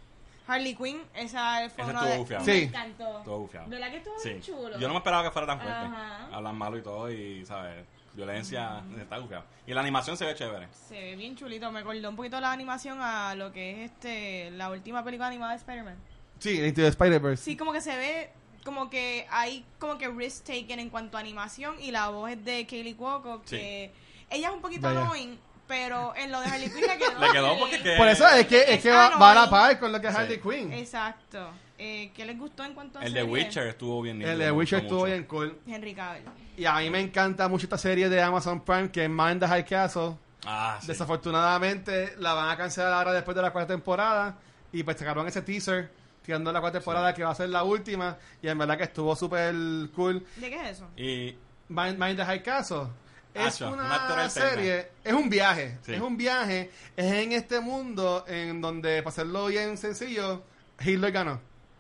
[0.48, 2.18] Harley Quinn, esa fue Ese uno estuvo de...
[2.18, 2.46] bufiado.
[2.46, 2.64] Me Sí.
[2.64, 3.18] encantó.
[3.20, 3.70] Estuvo bufiado.
[3.70, 4.30] ¿Verdad que estuvo Sí.
[4.30, 4.80] bien chulo?
[4.80, 5.80] Yo no me esperaba que fuera tan fuerte.
[5.86, 6.28] Ajá.
[6.34, 7.86] Hablan malo y todo y, ¿sabes?
[8.14, 9.44] Violencia, está bufiado.
[9.68, 10.68] Y la animación se ve chévere.
[10.90, 14.52] Se ve bien chulito, me acordó un poquito la animación a lo que es este
[14.52, 15.96] la última película animada de Spider-Man.
[16.40, 17.44] sí, Into the Spider-Verse.
[17.44, 18.30] Sí, como que se ve
[18.66, 22.44] como que hay como que risk taken en cuanto a animación y la voz es
[22.44, 23.92] de Kaylee Cuoco que
[24.30, 25.02] ella es un poquito Vaya.
[25.02, 27.20] annoying, pero en lo de Harley Quinn le quedó.
[27.20, 27.60] Le quedó bien.
[27.60, 29.92] porque que- Por eso es que, es Es que va, va a la par con
[29.92, 30.20] lo que es Sí.
[30.20, 30.74] Harley Quinn.
[30.74, 31.52] Exacto.
[31.82, 33.34] Eh, ¿Qué les gustó en cuanto a El de serie?
[33.34, 35.12] Witcher estuvo bien El de Witcher estuvo mucho.
[35.12, 35.58] bien cool.
[35.66, 36.24] Henry Cavill.
[36.58, 39.48] Y a mí me encanta mucho esta serie de Amazon Prime que es Mind the
[39.48, 40.18] High Castle.
[40.46, 40.88] Ah, sí.
[40.88, 44.38] Desafortunadamente la van a cancelar ahora después de la cuarta temporada.
[44.74, 45.90] Y pues sacaron ese teaser
[46.24, 48.18] tirando la cuarta temporada que va a ser la última.
[48.42, 49.54] Y en verdad que estuvo súper
[49.96, 50.26] cool.
[50.36, 50.88] ¿De qué es eso?
[50.98, 51.36] Y
[51.70, 52.88] Mind, Mind the High Castle.
[53.34, 54.30] Es Acho, un una alterno.
[54.30, 55.94] serie, es un viaje, Sí.
[55.94, 60.42] es un viaje, es en este mundo en donde, para hacerlo bien sencillo,
[60.80, 61.40] Hitler ganó.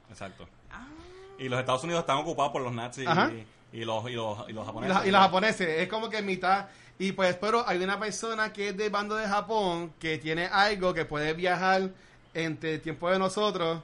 [0.09, 0.47] Exacto.
[0.71, 0.87] Ah,
[1.37, 3.07] Y los Estados Unidos están ocupados por los nazis
[3.71, 4.95] y, y los, y, los, y los Y, japoneses.
[4.97, 6.67] los- y los japoneses, es como que mitad.
[6.97, 10.93] Y pues, pero hay una persona que es del bando de Japón que tiene algo
[10.93, 11.89] que puede viajar
[12.33, 13.81] entre el tiempo de nosotros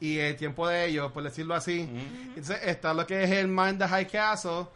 [0.00, 1.80] y el tiempo de ellos, por decirlo así.
[2.28, 4.66] Entonces está lo que es el Mind the High Castle,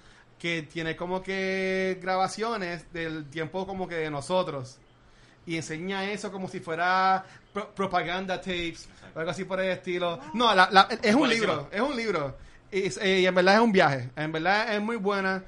[0.41, 4.79] que tiene como que grabaciones del tiempo como que de nosotros.
[5.47, 10.19] Y enseña eso como si fuera pro- propaganda tapes o algo así por el estilo.
[10.35, 12.37] No, la- la- es un libro, es un libro.
[12.71, 14.11] Y, eh, y en verdad es un viaje.
[14.17, 15.43] En verdad es muy buena.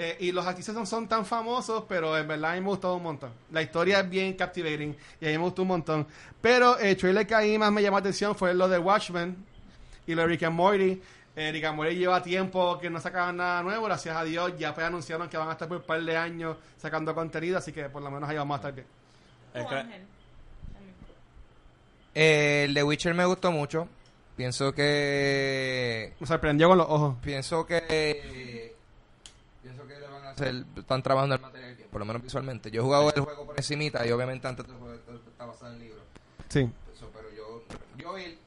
[0.00, 2.94] Eh, y los artistas no son tan famosos, pero en verdad a mí me gustó
[2.94, 3.32] un montón.
[3.50, 6.06] La historia es bien captivating y a mí me gustó un montón.
[6.40, 9.36] Pero el trailer que ahí más me llamó la atención fue lo de Watchmen
[10.06, 11.02] y lo de Rick and Morty.
[11.34, 14.52] Eh, Rick and Morty lleva tiempo que no sacaban nada nuevo, gracias a Dios.
[14.56, 17.72] Ya pues anunciaron que van a estar por un par de años sacando contenido, así
[17.72, 18.86] que por lo menos ahí vamos a estar bien.
[19.54, 20.02] El tú, que- Ángel.
[20.74, 20.94] También.
[22.14, 23.88] Eh, el de Witcher me gustó mucho.
[24.36, 26.14] Pienso que.
[26.20, 27.16] Me sorprendió con los ojos.
[27.22, 28.74] Pienso que.
[29.62, 30.64] Pienso que le van a hacer.
[30.76, 32.70] Están trabajando el material bien, por lo menos visualmente.
[32.70, 35.80] Yo he jugado el juego por encimita y obviamente antes del juego está basado en
[35.80, 36.00] el libro.
[36.48, 36.70] Sí.
[36.94, 37.64] Eso, pero yo.
[37.96, 38.38] Yo y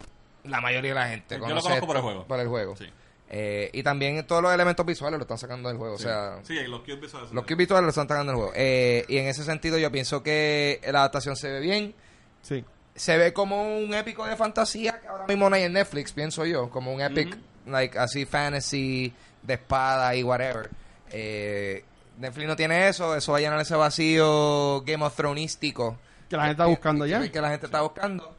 [0.45, 1.35] la mayoría de la gente.
[1.37, 2.25] Yo lo conozco por el juego.
[2.25, 2.75] Por el juego.
[2.77, 2.85] Sí.
[3.33, 5.95] Eh, y también todos los elementos visuales lo están sacando del juego.
[5.95, 7.31] O sea, sí, los cubes visuales.
[7.31, 8.53] los kits visuales lo están sacando del juego.
[8.55, 11.95] Eh, y en ese sentido, yo pienso que la adaptación se ve bien.
[12.41, 12.63] Sí.
[13.01, 16.45] Se ve como un épico de fantasía que ahora mismo no hay en Netflix, pienso
[16.45, 16.69] yo.
[16.69, 17.35] Como un epic,
[17.65, 20.69] like, así fantasy, de espada y whatever.
[21.09, 21.83] Eh,
[22.19, 23.15] Netflix no tiene eso.
[23.15, 25.97] Eso va a llenar ese vacío Game of Thronesístico.
[26.29, 27.27] Que la gente está buscando ya.
[27.27, 28.37] Que la gente está buscando.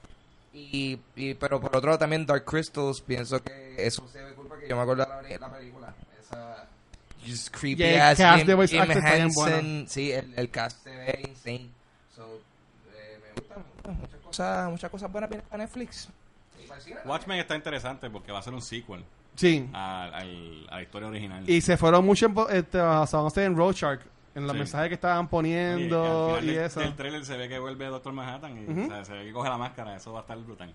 [0.55, 4.47] Y, y, pero por otro lado también Dark Crystals, pienso que eso se ve cool
[4.47, 5.93] porque yo me acuerdo de la, la película.
[6.21, 6.69] Esa
[7.27, 8.91] just creepy Y el ass cast Jim, Jim.
[9.05, 9.87] Henson.
[9.89, 11.69] Sí, el, el cast se ve insane.
[12.15, 12.41] So,
[12.95, 13.91] eh, me gusta, me gusta.
[13.91, 16.09] Muchas cosas, muchas cosas buenas vienen para Netflix.
[16.87, 16.99] Y el.
[17.05, 19.05] Watchmen está interesante porque va a ser un sequel
[19.35, 19.69] Sí.
[19.73, 20.23] a,
[20.71, 21.49] la historia original.
[21.49, 24.01] Y se fueron mucho en, este, basándose en Road Shark,
[24.35, 24.59] en los Sí.
[24.59, 26.81] mensajes que estaban Y poniendo al y, final del- eso.
[26.81, 28.85] del trailer se ve que vuelve Doctor Manhattan y Ujú.
[28.85, 29.97] o sea, se ve que coge la máscara.
[29.97, 30.73] Eso va a estar brutal.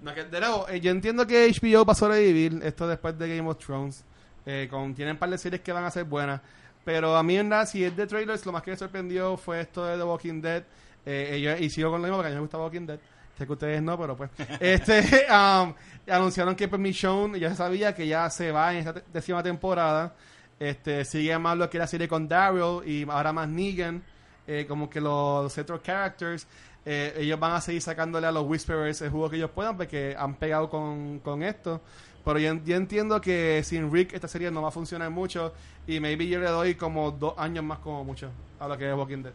[0.00, 3.36] No, que, de nuevo, eh, yo entiendo que HBO va a sobrevivir esto después de
[3.36, 4.04] Game of Thrones.
[4.46, 6.40] Eh, con, tienen un par de series que van a ser buenas.
[6.84, 9.60] Pero a mí, en verdad, si es de trailers, lo más que me sorprendió fue
[9.60, 10.64] esto de The Walking Dead.
[11.04, 12.98] Eh, eh, y sigo con lo mismo porque a mí me gusta Walking Dead.
[13.36, 14.30] Sé que ustedes no, pero pues.
[14.60, 15.74] este um,
[16.08, 20.14] Anunciaron que pues, Michonne ya se sabía que ya se va en esta décima temporada.
[20.58, 24.02] Este, sigue más lo que era serie con Daryl y ahora más Negan.
[24.46, 26.46] eh, como que los central characters.
[26.84, 30.14] eh, ellos van a seguir sacándole a los Whisperers el jugo que ellos puedan porque
[30.18, 31.80] han pegado con, con esto.
[32.24, 35.52] Pero yo, yo entiendo que sin Rick esta serie no va a funcionar mucho.
[35.86, 38.30] Y maybe yo le doy como dos años más como mucho
[38.60, 39.32] a lo que es Walking Dead.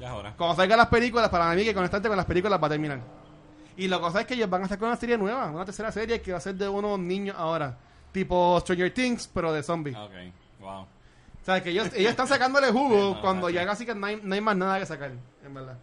[0.00, 0.34] Ya es hora.
[0.36, 3.00] Cuando salgan las películas, para mí que constante con las películas va a terminar.
[3.76, 6.20] Y la cosa es que ellos van a sacar una serie nueva, una tercera serie
[6.20, 7.76] que va a ser de unos niños ahora.
[8.12, 9.96] Tipo Stranger Things, pero de zombies.
[9.96, 10.10] Ok,
[10.60, 10.80] wow.
[10.80, 10.86] O
[11.44, 14.34] sea, que ellos, ellos están sacándole jugo No, cuando ya casi que no hay, no
[14.34, 15.12] hay más nada que sacar,
[15.44, 15.76] en verdad.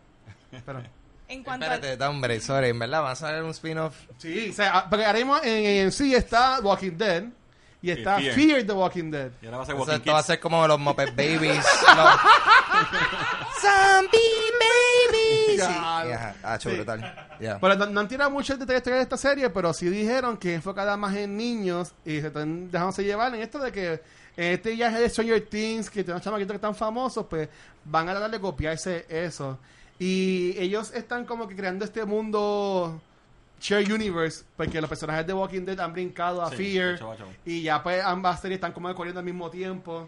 [0.65, 0.81] Pero,
[1.29, 1.65] En cuanto.
[1.65, 3.95] Espérate, da, hombre, sorry, en verdad, va a salir un spin-off.
[4.17, 7.23] sí, o sea, ah, porque ahora mismo en, en sí está Walking Dead
[7.81, 8.33] y está Fear.
[8.33, 9.31] Fear the Walking Dead.
[9.41, 11.09] Y ahora va a ser O sea, Walking esto va a ser como los Muppet
[11.15, 11.65] Babies.
[11.97, 12.19] los-
[13.61, 14.47] Zombie
[15.57, 15.99] Ya.
[16.01, 16.69] Ajá, ah, Sí.
[16.69, 17.27] brutal.
[17.39, 17.59] Yeah.
[17.59, 20.49] Pero no, no han tirado mucho el detalle de esta serie, pero sí dijeron que
[20.51, 23.93] es enfocada más en niños y se están dejándose llevar en esto de que
[24.37, 27.49] en este viaje de Stranger Things, que tienen chamaquitos que están famosos, pues
[27.85, 29.57] van a tratar de copiarse eso.
[29.99, 33.01] Y ellos están como que creando este mundo
[33.59, 36.99] Share Universe, porque los personajes de Walking Dead han brincado a Sí, Fear
[37.45, 40.07] y ya pues ambas series están como corriendo al mismo tiempo.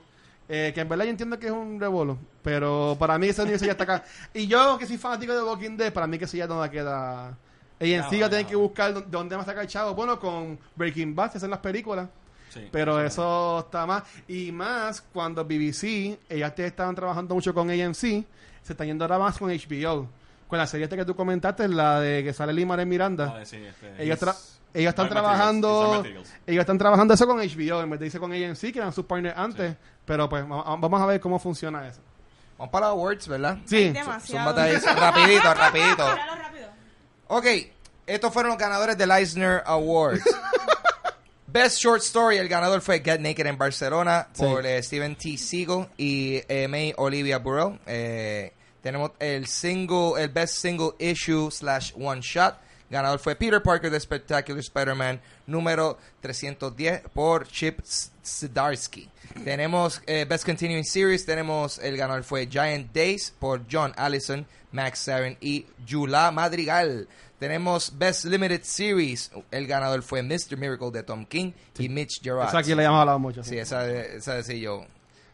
[0.51, 3.65] Eh, que en verdad yo entiendo que es un revuelo, pero para mí ese universo
[3.65, 4.03] ya está acá.
[4.33, 7.37] Y yo, que soy fanático de Walking Dead, para mí que eso ya no queda.
[7.79, 8.49] Y en sí va a tener no.
[8.49, 9.93] que buscar dó- dónde a sacar el chavo.
[9.93, 12.09] Bueno, con Breaking Bad, que hacen las películas.
[12.49, 12.67] Sí.
[12.71, 14.03] Pero eso está más.
[14.27, 18.25] Y más cuando BBC, ellas te estaban trabajando mucho con AMC, se
[18.73, 20.09] están yendo ahora más con HBO.
[20.47, 23.37] Con la serie esta que tú comentaste, la de que sale Lima de Miranda.
[23.39, 24.03] Ah, sí, este,
[24.73, 26.03] ellos están trabajando
[26.45, 29.05] ellos están trabajando eso con HBO en vez de irse con AMC que eran sus
[29.05, 32.01] partners antes pero pues va- vamos a ver cómo funciona eso
[32.57, 33.57] Vamos para los awards, ¿verdad?
[33.65, 34.49] sí Demasiado.
[34.51, 36.05] Zúmbate ahí, rapidito, rapidito.
[37.27, 37.45] Ok,
[38.07, 40.23] estos fueron los ganadores del Eisner Awards.
[41.47, 44.43] Best Short Story, el ganador fue Get Naked en Barcelona Sí.
[44.43, 45.37] por eh, Steven T.
[45.37, 47.79] Siegel y eh, May Olivia Burrell.
[47.87, 48.51] Eh,
[48.83, 52.55] tenemos el single, el Best Single Issue slash One Shot.
[52.89, 57.79] Ganador fue Peter Parker de Spectacular Spider-Man número 310 por Chip
[58.25, 59.09] Zdarsky.
[59.43, 64.99] Tenemos eh, Best Continuing Series, tenemos el ganador fue Giant Days por John Allison, Max
[64.99, 67.07] Saren y Yula Madrigal.
[67.37, 70.57] Tenemos Best Limited Series, el ganador fue Mr.
[70.57, 72.49] Miracle de Tom King y Mitch Gerard.
[72.49, 74.85] eso aquí le hemos hablado mucho Sí, esa, esa de sí yo.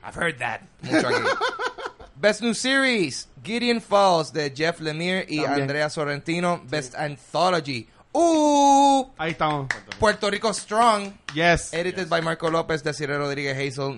[0.04, 0.62] I've heard that.
[0.82, 1.18] Mucho aquí.
[2.16, 5.62] Best New Series, Gideon Falls de Jeff Lemire y También.
[5.64, 6.62] Andrea Sorrentino.
[6.70, 7.88] Best Anthology.
[8.18, 9.68] Uh, ahí estamos
[10.00, 11.12] Puerto Rico Strong.
[11.34, 13.94] yes Edited by Marco López, Desiree Rodríguez Hazel,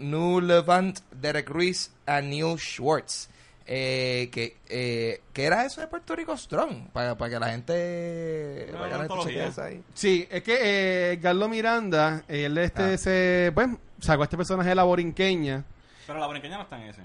[0.00, 3.28] Nulevant, Derek Ruiz y Neil Schwartz.
[3.66, 6.88] Eh, que, eh, ¿Qué era eso de Puerto Rico Strong?
[6.92, 8.66] Para, para que la gente.
[8.70, 9.32] Una para que la gente antología.
[9.32, 9.82] chequee eso ahí.
[9.94, 12.98] sí es que eh, Carlos Miranda él este Ah.
[12.98, 13.68] se pues
[14.00, 15.64] sacó a este personaje de la borinqueña
[16.06, 17.00] Pero la brinqueña no está en ese.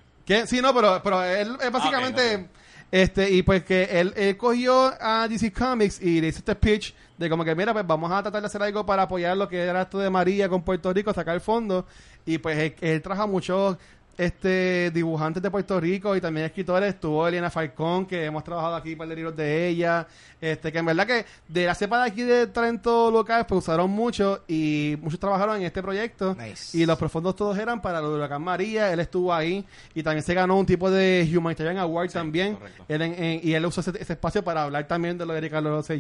[0.45, 2.47] Sí no pero pero él es básicamente
[2.91, 6.93] este y pues que él, él cogió a DC Comics y le hizo este pitch
[7.17, 9.59] de como que mira pues vamos a tratar de hacer algo para apoyar lo que
[9.59, 11.86] era esto de María con Puerto Rico sacar el fondo
[12.25, 13.77] y pues él, él trajo a muchos
[14.20, 18.93] este dibujantes de Puerto Rico y también escritores estuvo Eliana Falcón que hemos trabajado aquí
[18.95, 20.05] para libros de ella
[20.41, 23.89] este que en verdad que de la cepa de aquí de talento local pues usaron
[23.89, 26.78] mucho y muchos trabajaron en este proyecto Nice.
[26.78, 29.65] y los profundos todos eran para lo de Huracán María él estuvo ahí
[29.95, 32.57] y también se ganó un tipo de Humanitarian Award también.
[32.89, 35.39] Él en- en- y él usó ese, ese espacio para hablar también de lo que
[35.41, 35.97] Ricardo lo sé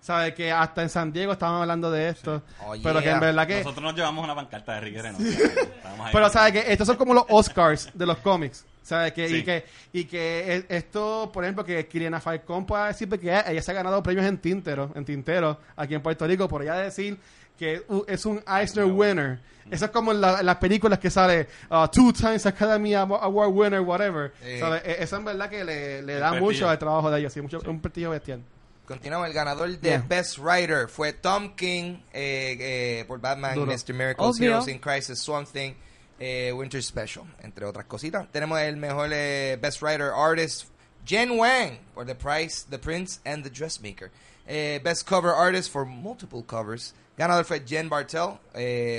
[0.00, 3.20] yo sabe que hasta en San Diego estaban hablando de esto Oh, pero que en
[3.20, 5.18] verdad que Nosotros nos llevamos una pancarta de Riquere, ¿no?
[6.12, 8.64] Pero sabe que estos son como los Oscars de los cómics.
[8.82, 13.06] ¿Sabe que, y que y que e- esto, por ejemplo, que Kiriana Falcón pueda decir
[13.20, 16.62] que ella se ha ganado premios en tintero, en tintero aquí en Puerto Rico, por
[16.62, 17.18] ella decir
[17.58, 19.40] que uh, es un Eisner winner.
[19.70, 23.20] Eso es como en, la- en las películas que sale uh, two times Academy Awa-
[23.24, 24.32] Award winner, whatever.
[24.42, 24.58] Sí.
[24.58, 24.80] ¿Sabe?
[24.82, 27.60] E- Eso en verdad que le, le da mucho al trabajo de ellos, sí, mucho,
[27.66, 28.40] un prestigio bestial.
[28.88, 30.04] Continuamos, el ganador de Yeah.
[30.08, 33.70] Best Writer fue Tom King eh, eh, por Batman, Duro.
[33.70, 33.92] Mr.
[33.92, 34.52] Miracle, Obvio.
[34.52, 35.74] Heroes in Crisis, Swamp Thing,
[36.18, 38.26] eh, Winter Special, entre otras cositas.
[38.32, 40.68] Tenemos el mejor Best Writer Artist,
[41.04, 44.10] Jen Wang, por The Price, The Prince and The Dressmaker.
[44.46, 46.94] Best Cover Artist for multiple covers.
[47.18, 48.38] Ganador fue Jen Bartel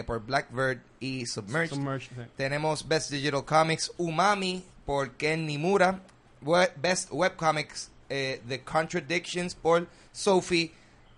[0.05, 1.71] por Blackbird y Submerged.
[1.73, 2.27] Submerged, sí.
[2.37, 5.99] Tenemos Best Digital Comics Umami por Ken Nimura.
[6.79, 10.71] Best Webcomics eh, The Contradictions por Sophie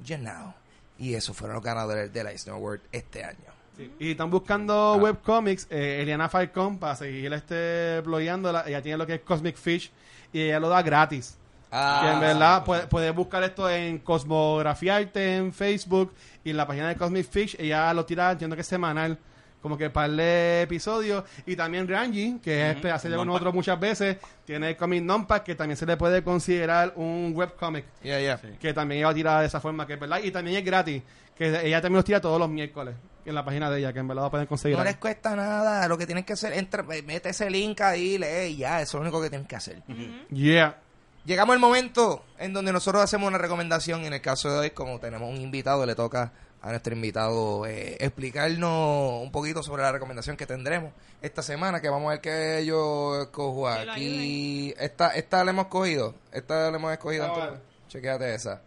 [0.06, 0.54] Janao.
[0.98, 3.38] Y esos fueron los ganadores del Eisner Award este año.
[3.76, 3.92] Sí.
[4.00, 8.64] Y están buscando webcomics, eh, Eliana Falcón, para seguir este blogueándola.
[8.68, 9.92] Ella tiene lo que es Cosmic Fish
[10.32, 11.38] y ella lo da gratis.
[11.72, 16.14] Ah, que en verdad puedes puedes buscar esto en Cosmografía Arte en Facebook
[16.44, 17.56] y en la página de Cosmic Fish.
[17.58, 19.18] Ella lo tira, entiendo que es semanal,
[19.62, 21.24] como que par de episodios.
[21.46, 23.28] Y también Ranji, que es, Ujú, hace de Nonpack.
[23.28, 27.86] nosotros muchas veces, tiene el Comic Nonpack, que también se le puede considerar un webcomic.
[28.04, 28.38] Yeah, yeah.
[28.38, 28.48] Sí.
[28.60, 30.20] Que también ella tira de esa forma, que es verdad.
[30.24, 31.04] Y también es gratis,
[31.36, 34.08] que ella también los tira todos los miércoles en la página de ella, que en
[34.08, 34.76] verdad lo pueden conseguir.
[34.78, 34.90] No ahí.
[34.90, 35.88] les cuesta nada.
[35.88, 38.82] Lo que tienen que hacer, entra, mete ese link ahí, lee y ya.
[38.82, 39.84] Eso es lo único que tienen que hacer.
[40.32, 40.78] Yeah.
[41.24, 44.06] Llegamos al momento en donde nosotros hacemos una recomendación.
[44.06, 46.32] En el caso de hoy, como tenemos un invitado, le toca
[46.62, 51.82] a nuestro invitado eh, explicarnos un poquito sobre la recomendación que tendremos esta semana.
[51.82, 54.74] Que vamos a ver que yo lo aquí.
[54.80, 56.14] Esta, esta la hemos cogido.
[56.32, 57.26] Esta la hemos escogido.
[57.26, 57.58] Ah, vale.
[57.88, 58.62] Chequéate esa.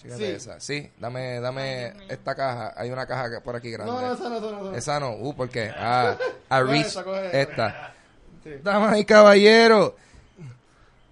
[0.00, 0.32] Chequéate Sí.
[0.32, 0.60] esa.
[0.60, 2.72] Sí, dame, dame Ay, esta caja.
[2.76, 3.92] Hay una caja que- por aquí grande.
[3.92, 5.10] No, no, esa no, esa no, esa no.
[5.16, 5.70] Uh, ¿por qué?
[5.76, 6.16] Ah,
[6.48, 7.04] a esa.
[7.32, 7.94] Esta.
[8.44, 8.50] Sí.
[8.62, 9.92] Damas y caballeros.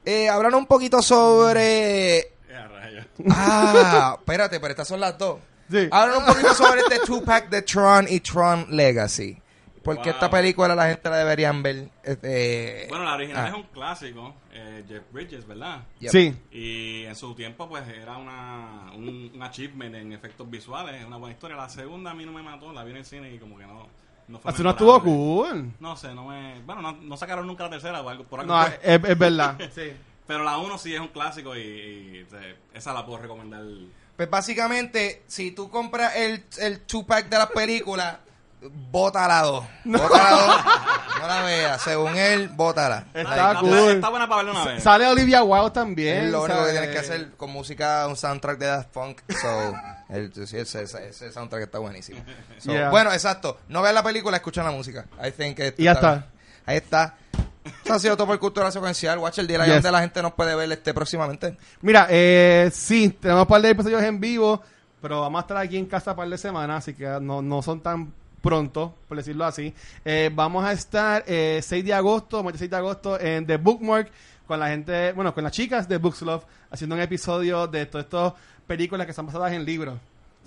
[0.05, 2.33] Eh, háblanos un poquito sobre...
[3.29, 5.39] Ah, espérate, pero estas son las dos.
[5.71, 5.89] Sí.
[5.91, 9.39] Háblanos un poquito sobre este two-pack de Tron y Tron Legacy.
[9.83, 10.13] Porque Wow.
[10.13, 11.89] esta película la gente la deberían ver.
[12.03, 15.83] este, Bueno, la original ah, es un clásico, eh, Jeff Bridges, ¿verdad?
[16.01, 16.11] yep.
[16.11, 16.37] Sí.
[16.51, 21.33] Y en su tiempo, pues era una, un, un achievement en efectos visuales, una buena
[21.33, 21.57] historia.
[21.57, 23.67] La segunda a mí no me mató, la vi en el cine y como que
[23.67, 23.87] no,
[24.27, 24.51] no fue.
[24.51, 25.73] Así no estuvo cool.
[25.81, 26.61] No sé, no me.
[26.67, 29.59] Bueno, no, no sacaron nunca la tercera o algo, por algo No, es, es verdad.
[29.75, 29.93] Sí.
[30.27, 32.27] Pero la uno sí es un clásico y,
[32.75, 33.63] esa la puedo recomendar.
[34.19, 38.17] Pues básicamente, si tú compras el, el two-pack de las películas,
[38.91, 39.65] bota la dos.
[39.85, 40.57] Bota la dos.
[41.21, 41.81] No la veas.
[41.83, 43.07] Según él, bótala.
[43.15, 43.21] Está
[43.53, 43.79] Está, cool.
[43.91, 44.83] está buena para verla una vez.
[44.83, 46.25] Sale Olivia Wilde también.
[46.25, 49.21] Es lo único que tienes que hacer con música, un soundtrack de Daft Punk.
[49.41, 49.75] So,
[50.09, 52.21] el, ese, ese, ese soundtrack está buenísimo.
[52.59, 52.91] So, Yeah.
[52.91, 53.61] Bueno, exacto.
[53.69, 55.07] No veas la película, escucha la música.
[55.25, 56.27] I think Y ya está.
[56.67, 57.15] Ahí está.
[57.85, 59.19] Eso ha sido todo por cultura secuencial.
[59.19, 59.75] Watch el día Yes.
[59.75, 61.57] donde la gente nos puede ver este próximamente.
[61.83, 64.63] Mira, eh, sí, tenemos un par de episodios en vivo,
[65.01, 67.63] pero vamos a estar aquí en casa un par de semanas, así que no, no
[67.63, 69.75] son tan pronto, por decirlo así.
[70.05, 74.11] Eh, vamos a estar eh, 6 de agosto, martes 6 de agosto, en The Bookmark,
[74.47, 78.05] con la gente, bueno, con las chicas de Books Love, haciendo un episodio de todas
[78.05, 78.33] estas
[78.67, 79.99] películas que están basadas en libros.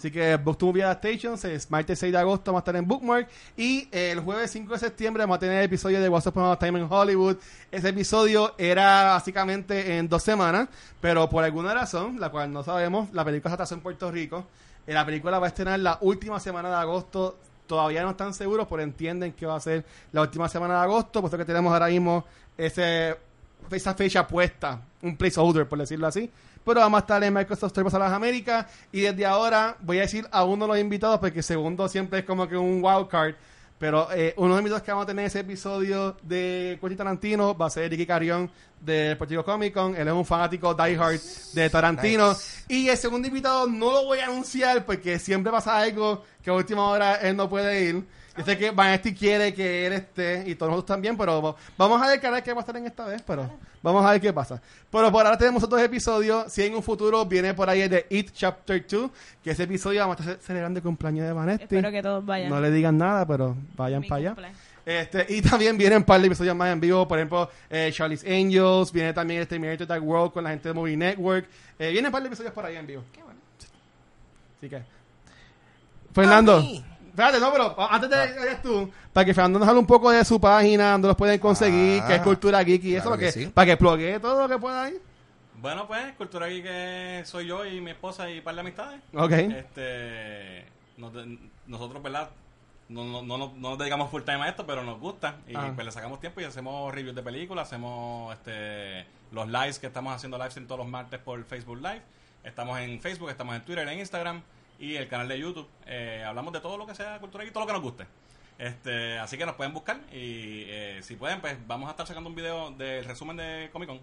[0.02, 2.88] Así que Book to Movie Adaptations es martes 6 de agosto, vamos a estar en
[2.88, 3.30] Bookmark.
[3.56, 6.58] Y eh, el jueves 5 de septiembre vamos a tener el episodio de What's Up
[6.58, 7.38] Time in Hollywood.
[7.70, 13.14] Ese episodio era básicamente en dos semanas, pero por alguna razón, la cual no sabemos,
[13.14, 14.48] la película se atrasó en Puerto Rico.
[14.88, 17.38] Eh, la película va a estrenar la última semana de agosto.
[17.68, 21.22] Todavía no están seguros, pero entienden que va a ser la última semana de agosto,
[21.22, 22.26] puesto que tenemos ahora mismo
[22.58, 23.16] ese,
[23.70, 26.28] esa fecha puesta, un placeholder, por decirlo así.
[26.64, 28.66] Pero vamos a estar en Microsoft Store para las Américas.
[28.92, 32.26] Y desde ahora voy a decir a uno de los invitados, porque segundo siempre es
[32.26, 33.36] como que un wild card.
[33.80, 36.98] Pero eh, uno de los invitados que vamos a tener en ese episodio de Quentin
[36.98, 38.52] Tarantino va a ser Ricky Carión
[38.82, 39.96] de Puerto Rico Comic Con.
[39.96, 41.20] Él es un fanático diehard
[41.54, 42.30] de Tarantino.
[42.30, 42.64] Nice.
[42.68, 46.54] Y el segundo invitado no lo voy a anunciar porque siempre pasa algo que a
[46.54, 48.06] última hora él no puede ir.
[48.38, 52.08] Yo sé que Vanesti quiere que él esté y todos nosotros también, pero vamos a
[52.08, 53.50] ver qué va a estar en esta vez, pero
[53.84, 54.62] vamos a ver qué pasa.
[54.90, 56.52] Pero por ahora tenemos otros episodios.
[56.52, 59.12] Si en un futuro viene por ahí el de It Chapter 2,
[59.44, 61.64] que ese episodio vamos a estar celebrando el cumpleaños de Vanesti.
[61.64, 62.50] Espero que todos vayan.
[62.50, 64.30] No le digan nada, pero vayan Mi para allá.
[64.30, 64.52] cumple.
[64.86, 68.24] Este, y también vienen un par de episodios más en vivo, por ejemplo, eh, Charlie's
[68.24, 71.48] Angels, viene también el Terminator Dark World con la gente de Movie Network.
[71.78, 73.04] Eh, vienen un par de episodios por ahí en vivo.
[73.12, 73.40] Qué bueno.
[74.58, 74.82] Así que.
[76.14, 76.64] Fernando.
[77.10, 80.10] Espérate, no, pero antes de que vayas tú, para que Fernando nos hable un poco
[80.12, 83.20] de su página, donde los pueden conseguir, Ah, que es Cultura Geek y eso, claro
[83.20, 83.46] que, que sí.
[83.48, 84.98] para que plugue todo lo que pueda ahí.
[85.62, 89.02] Bueno, pues, Cultura que soy yo y mi esposa y un par de amistades.
[89.14, 89.32] Ok.
[89.32, 90.66] Este,
[90.98, 91.12] nos
[91.68, 92.30] nosotros, ¿verdad?
[92.92, 95.38] No, no, no, no nos dedicamos full time a esto, pero nos gusta.
[95.48, 95.72] Y Ah.
[95.74, 100.14] pues le sacamos tiempo y hacemos reviews de películas, hacemos este los lives que estamos
[100.14, 102.02] haciendo live stream todos los martes por Facebook Live.
[102.44, 104.42] Estamos en Facebook, estamos en Twitter, en Instagram
[104.80, 105.68] y el canal de YouTube.
[105.86, 108.06] Eh, hablamos de todo lo que sea cultura y todo lo que nos guste.
[108.58, 112.30] Este, así que nos pueden buscar y eh, si pueden, pues vamos a estar sacando
[112.30, 114.00] un video del resumen de Comic Con.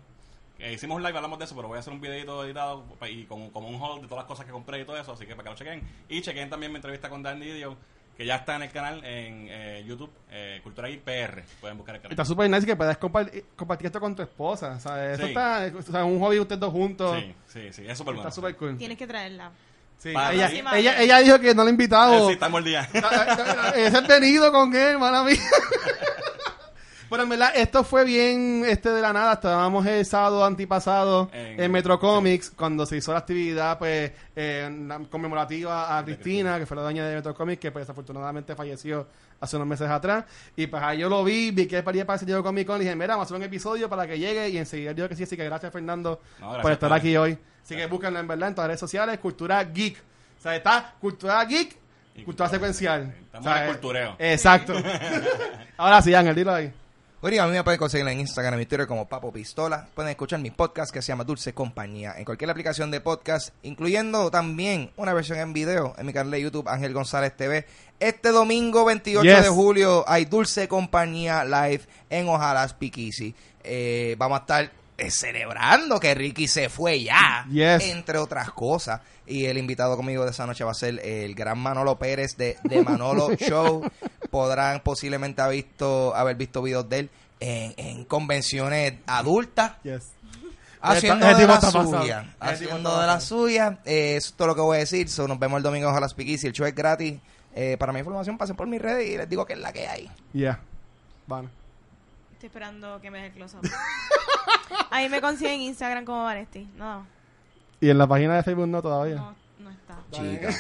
[0.59, 3.25] Eh, hicimos un live, hablamos de eso, pero voy a hacer un videito editado y
[3.25, 5.37] con, como un haul de todas las cosas que compré y todo eso, así que
[5.37, 5.83] para que lo chequen.
[6.09, 7.77] Y chequen también mi entrevista con Dan Didio,
[8.19, 11.45] que ya está en el canal en eh, YouTube, eh, Cultura Geek PR.
[11.61, 12.13] Pueden buscar el canal.
[12.13, 14.73] Está súper nice que puedas compartir, compartir esto con tu esposa.
[14.73, 15.29] O sea, eso Sí.
[15.29, 17.17] está, o sea, un hobby ustedes dos juntos.
[17.17, 18.29] Sí, sí, sí, es súper bueno.
[18.29, 18.77] Está súper cool.
[18.77, 19.53] Tienes que traerla.
[19.99, 22.25] Sí, ella, la ella, ella dijo que no la ha invitado.
[22.25, 22.89] Eh, sí, estamos el día.
[23.77, 25.37] Ese es venido con él, mala mía.
[27.09, 29.35] Bueno, en verdad, esto fue bien este de la nada.
[29.35, 34.89] Estábamos el sábado antipasado en, En- Metro Comics cuando se hizo la actividad pues eh,
[35.11, 39.07] conmemorativa a Cristina, que fue la dueña de Metro Comics, que pues desafortunadamente falleció
[39.41, 40.25] hace unos meses atrás.
[40.55, 42.95] Y pues ahí yo lo vi, vi que paría para Diego Comic Con y dije,
[42.95, 45.37] mira, vamos a hacer un episodio para que llegue y enseguida dijo que sí, así
[45.37, 47.39] que gracias Fernando No, gracias por estar aquí hoy.
[47.65, 49.97] Así que búsquenlo en verdad en todas las redes sociales, Cultura Geek.
[50.39, 51.75] O sea, está Cultura Geek,
[52.17, 53.15] Y Cultura Secuencial.
[53.25, 54.17] Estamos O sea, en el cultureo.
[54.19, 54.75] Exacto.
[55.79, 56.73] Ahora sí, Ángel, dilo ahí.
[57.21, 59.89] Bueno, a mí me pueden conseguir en Instagram y Twitter como Papo Pistola.
[59.93, 64.31] Pueden escuchar mi podcast que se llama Dulce Compañía en cualquier aplicación de podcast, incluyendo
[64.31, 67.67] también una versión en video en mi canal de YouTube Ángel González TV.
[67.99, 69.43] Este domingo 28 Yes.
[69.43, 73.35] de julio hay Dulce Compañía Live en Ojalá Speakeasy.
[73.65, 77.83] Eh, vamos a estar eh, celebrando que Ricky se fue ya, Yes.
[77.89, 79.01] entre otras cosas.
[79.27, 82.57] Y el invitado conmigo de esa noche va a ser el gran Manolo Pérez de,
[82.63, 83.83] de Manolo Show.
[84.31, 87.11] Podrán posiblemente haber visto, haber visto videos de él
[87.41, 89.73] en, en convenciones adultas.
[89.83, 90.13] Yes.
[90.81, 92.35] Haciendo de la suya.
[92.39, 93.79] Haciendo de la suya.
[93.85, 95.09] Eh, eso es todo lo que voy a decir.
[95.09, 96.47] So, nos vemos el domingo ojalá Speakeasy.
[96.47, 97.19] El show es gratis.
[97.55, 99.89] Eh, para mi información pasen por mis redes y les digo que es la que
[99.89, 100.11] hay.
[100.33, 100.61] Yeah.
[101.27, 101.51] Bueno.
[102.35, 103.69] Estoy esperando que me dé el close up.
[104.91, 106.69] Ahí me consiguen en Instagram como Vanesti.
[106.77, 107.05] No,
[107.81, 109.17] Y en la página de Facebook no todavía.
[109.17, 109.99] no, no está.
[110.13, 110.51] Chica.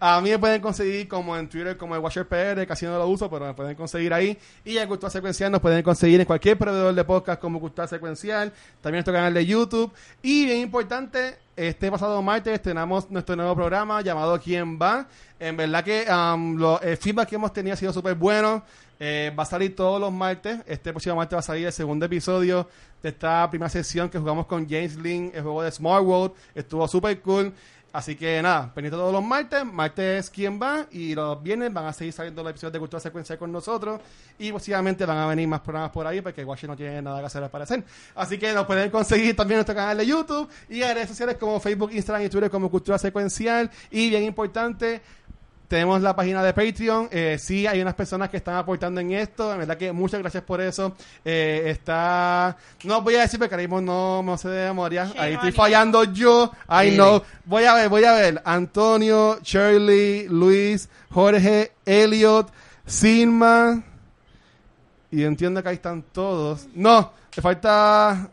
[0.00, 3.28] A mí me pueden conseguir como en Twitter, como el WatcherPR, casi no lo uso,
[3.30, 4.36] pero me pueden conseguir ahí.
[4.64, 8.52] Y en Cultura Secuencial nos pueden conseguir en cualquier proveedor de podcast como Cultura Secuencial,
[8.80, 9.92] también nuestro canal de YouTube.
[10.22, 15.06] Y bien importante, este pasado martes tenemos nuestro nuevo programa llamado ¿Quién va?
[15.40, 18.62] En verdad que um, lo- el feedback que hemos tenido ha sido súper bueno.
[18.98, 20.58] Eh, va a salir todos los martes.
[20.66, 22.66] Este próximo martes va a salir el segundo episodio
[23.02, 26.32] de esta primera sesión que jugamos con James Lin, el juego de Smart World.
[26.54, 27.52] Estuvo súper cool.
[27.96, 29.64] Así que nada, pendiente todos los martes.
[29.64, 33.38] Martes quién va y los viernes van a seguir saliendo los episodios de Cultura Secuencial
[33.38, 34.02] con nosotros.
[34.38, 37.26] Y posiblemente van a venir más programas por ahí porque Washi no tiene nada que
[37.26, 37.82] hacer al parecer.
[38.14, 41.38] Así que nos pueden conseguir también en nuestro canal de YouTube y en redes sociales
[41.38, 43.70] como Facebook, Instagram y Twitter como Cultura Secuencial.
[43.90, 45.00] Y bien importante,
[45.68, 47.08] tenemos la página de Patreon.
[47.10, 49.52] Eh, sí, hay unas personas que están aportando en esto.
[49.52, 50.94] En verdad que muchas gracias por eso.
[51.24, 52.56] Eh, está.
[52.84, 55.12] No voy a decir porque ahora mismo no me sé de memoria.
[55.18, 56.52] Ahí estoy fallando yo.
[56.68, 57.22] I know.
[57.44, 58.42] Voy a ver, voy a ver.
[58.44, 62.50] Antonio, Shirley, Luis, Jorge, Elliot,
[62.84, 63.82] Silma.
[65.10, 66.66] Y entiendo que ahí están todos.
[66.74, 68.30] No, me falta.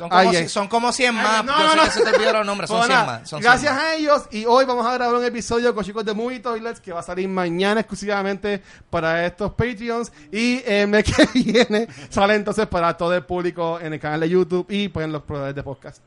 [0.00, 0.48] Son como, Ay, ci- ay.
[0.48, 1.44] son como 100 más.
[1.44, 1.84] No, Yo no, sé no.
[1.84, 2.68] que se te olvidaron los nombres.
[2.68, 3.28] Son Pues 100 nada, más.
[3.28, 3.82] son 100 gracias más.
[3.84, 4.22] a ellos.
[4.30, 7.02] Y hoy vamos a grabar un episodio con chicos de Movie Toilets que va a
[7.02, 10.10] salir mañana exclusivamente para estos Patreons.
[10.32, 14.30] Y el mes que viene sale entonces para todo el público en el canal de
[14.30, 16.02] YouTube y pues en los proveedores de podcast.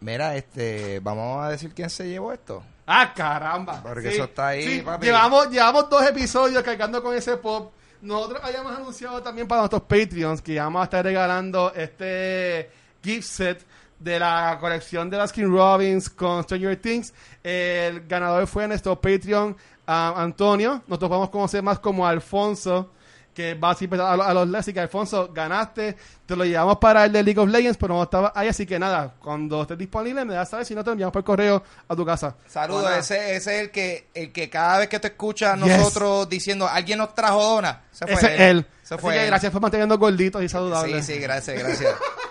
[0.00, 2.62] Mira, este, vamos a decir quién se llevó esto.
[2.86, 3.80] ¡Ah, caramba!
[3.82, 5.06] Porque eso está ahí, papi.
[5.06, 7.72] Llevamos, llevamos dos episodios cargando con ese pop.
[8.02, 12.70] Nosotros habíamos anunciado también para nuestros Patreons que vamos a estar regalando este
[13.04, 13.64] gift set
[14.00, 17.12] de la colección de Baskin Robbins con Stranger Things.
[17.42, 20.82] El ganador fue nuestro Patreon ah, Antonio.
[20.88, 22.90] Nosotros vamos a conocer más como Alfonso.
[23.34, 27.04] Que va siempre a, los- a los Leslie que Alfonso ganaste, te lo llevamos para
[27.04, 30.24] el de League of Legends, pero no estaba ahí, así que nada, cuando estés disponible
[30.24, 32.36] me das saber, si no te lo enviamos por correo a tu casa.
[32.46, 35.56] Saludos, Bueno, ese, ese es el que, el que cada vez que te escucha a
[35.56, 35.66] Yes.
[35.66, 37.82] nosotros diciendo alguien nos trajo dona.
[37.92, 38.66] Ese fue Ese es él.
[38.84, 39.26] Ese Así fue que él.
[39.26, 41.04] gracias por manteniendo gorditos y saludables.
[41.04, 41.92] Sí, sí, gracias, gracias.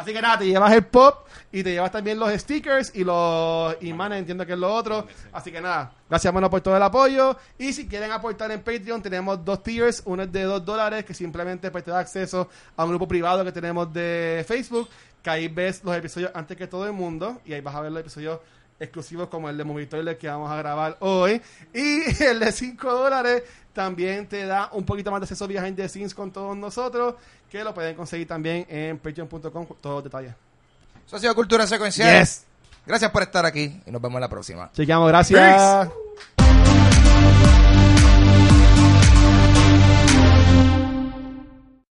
[0.00, 3.76] Así que nada, te llevas el pop y te llevas también los stickers y los
[3.82, 5.06] imanes, entiendo que es lo otro.
[5.30, 7.36] Así que nada, gracias mano por todo el apoyo.
[7.58, 10.02] Y si quieren aportar en Patreon, tenemos dos tiers.
[10.06, 12.48] Uno es de 2 dólares, que simplemente pues, te da acceso
[12.78, 14.88] a un grupo privado que tenemos de Facebook,
[15.22, 17.42] que ahí ves los episodios antes que todo el mundo.
[17.44, 18.40] Y ahí vas a ver los episodios
[18.78, 21.42] exclusivos como el de Movie Toilet que vamos a grabar hoy.
[21.74, 23.42] Y el de 5 dólares
[23.72, 27.14] también te da un poquito más de acceso behind the scenes con todos nosotros,
[27.50, 30.32] que lo pueden conseguir también en patreon.com, todos los detalles.
[31.06, 32.20] Eso ha sido Cultura Secuencial.
[32.20, 32.44] Yes.
[32.86, 34.70] Gracias por estar aquí y nos vemos en la próxima.
[34.72, 35.88] Chequeamos, gracias.
[36.36, 36.89] Peace.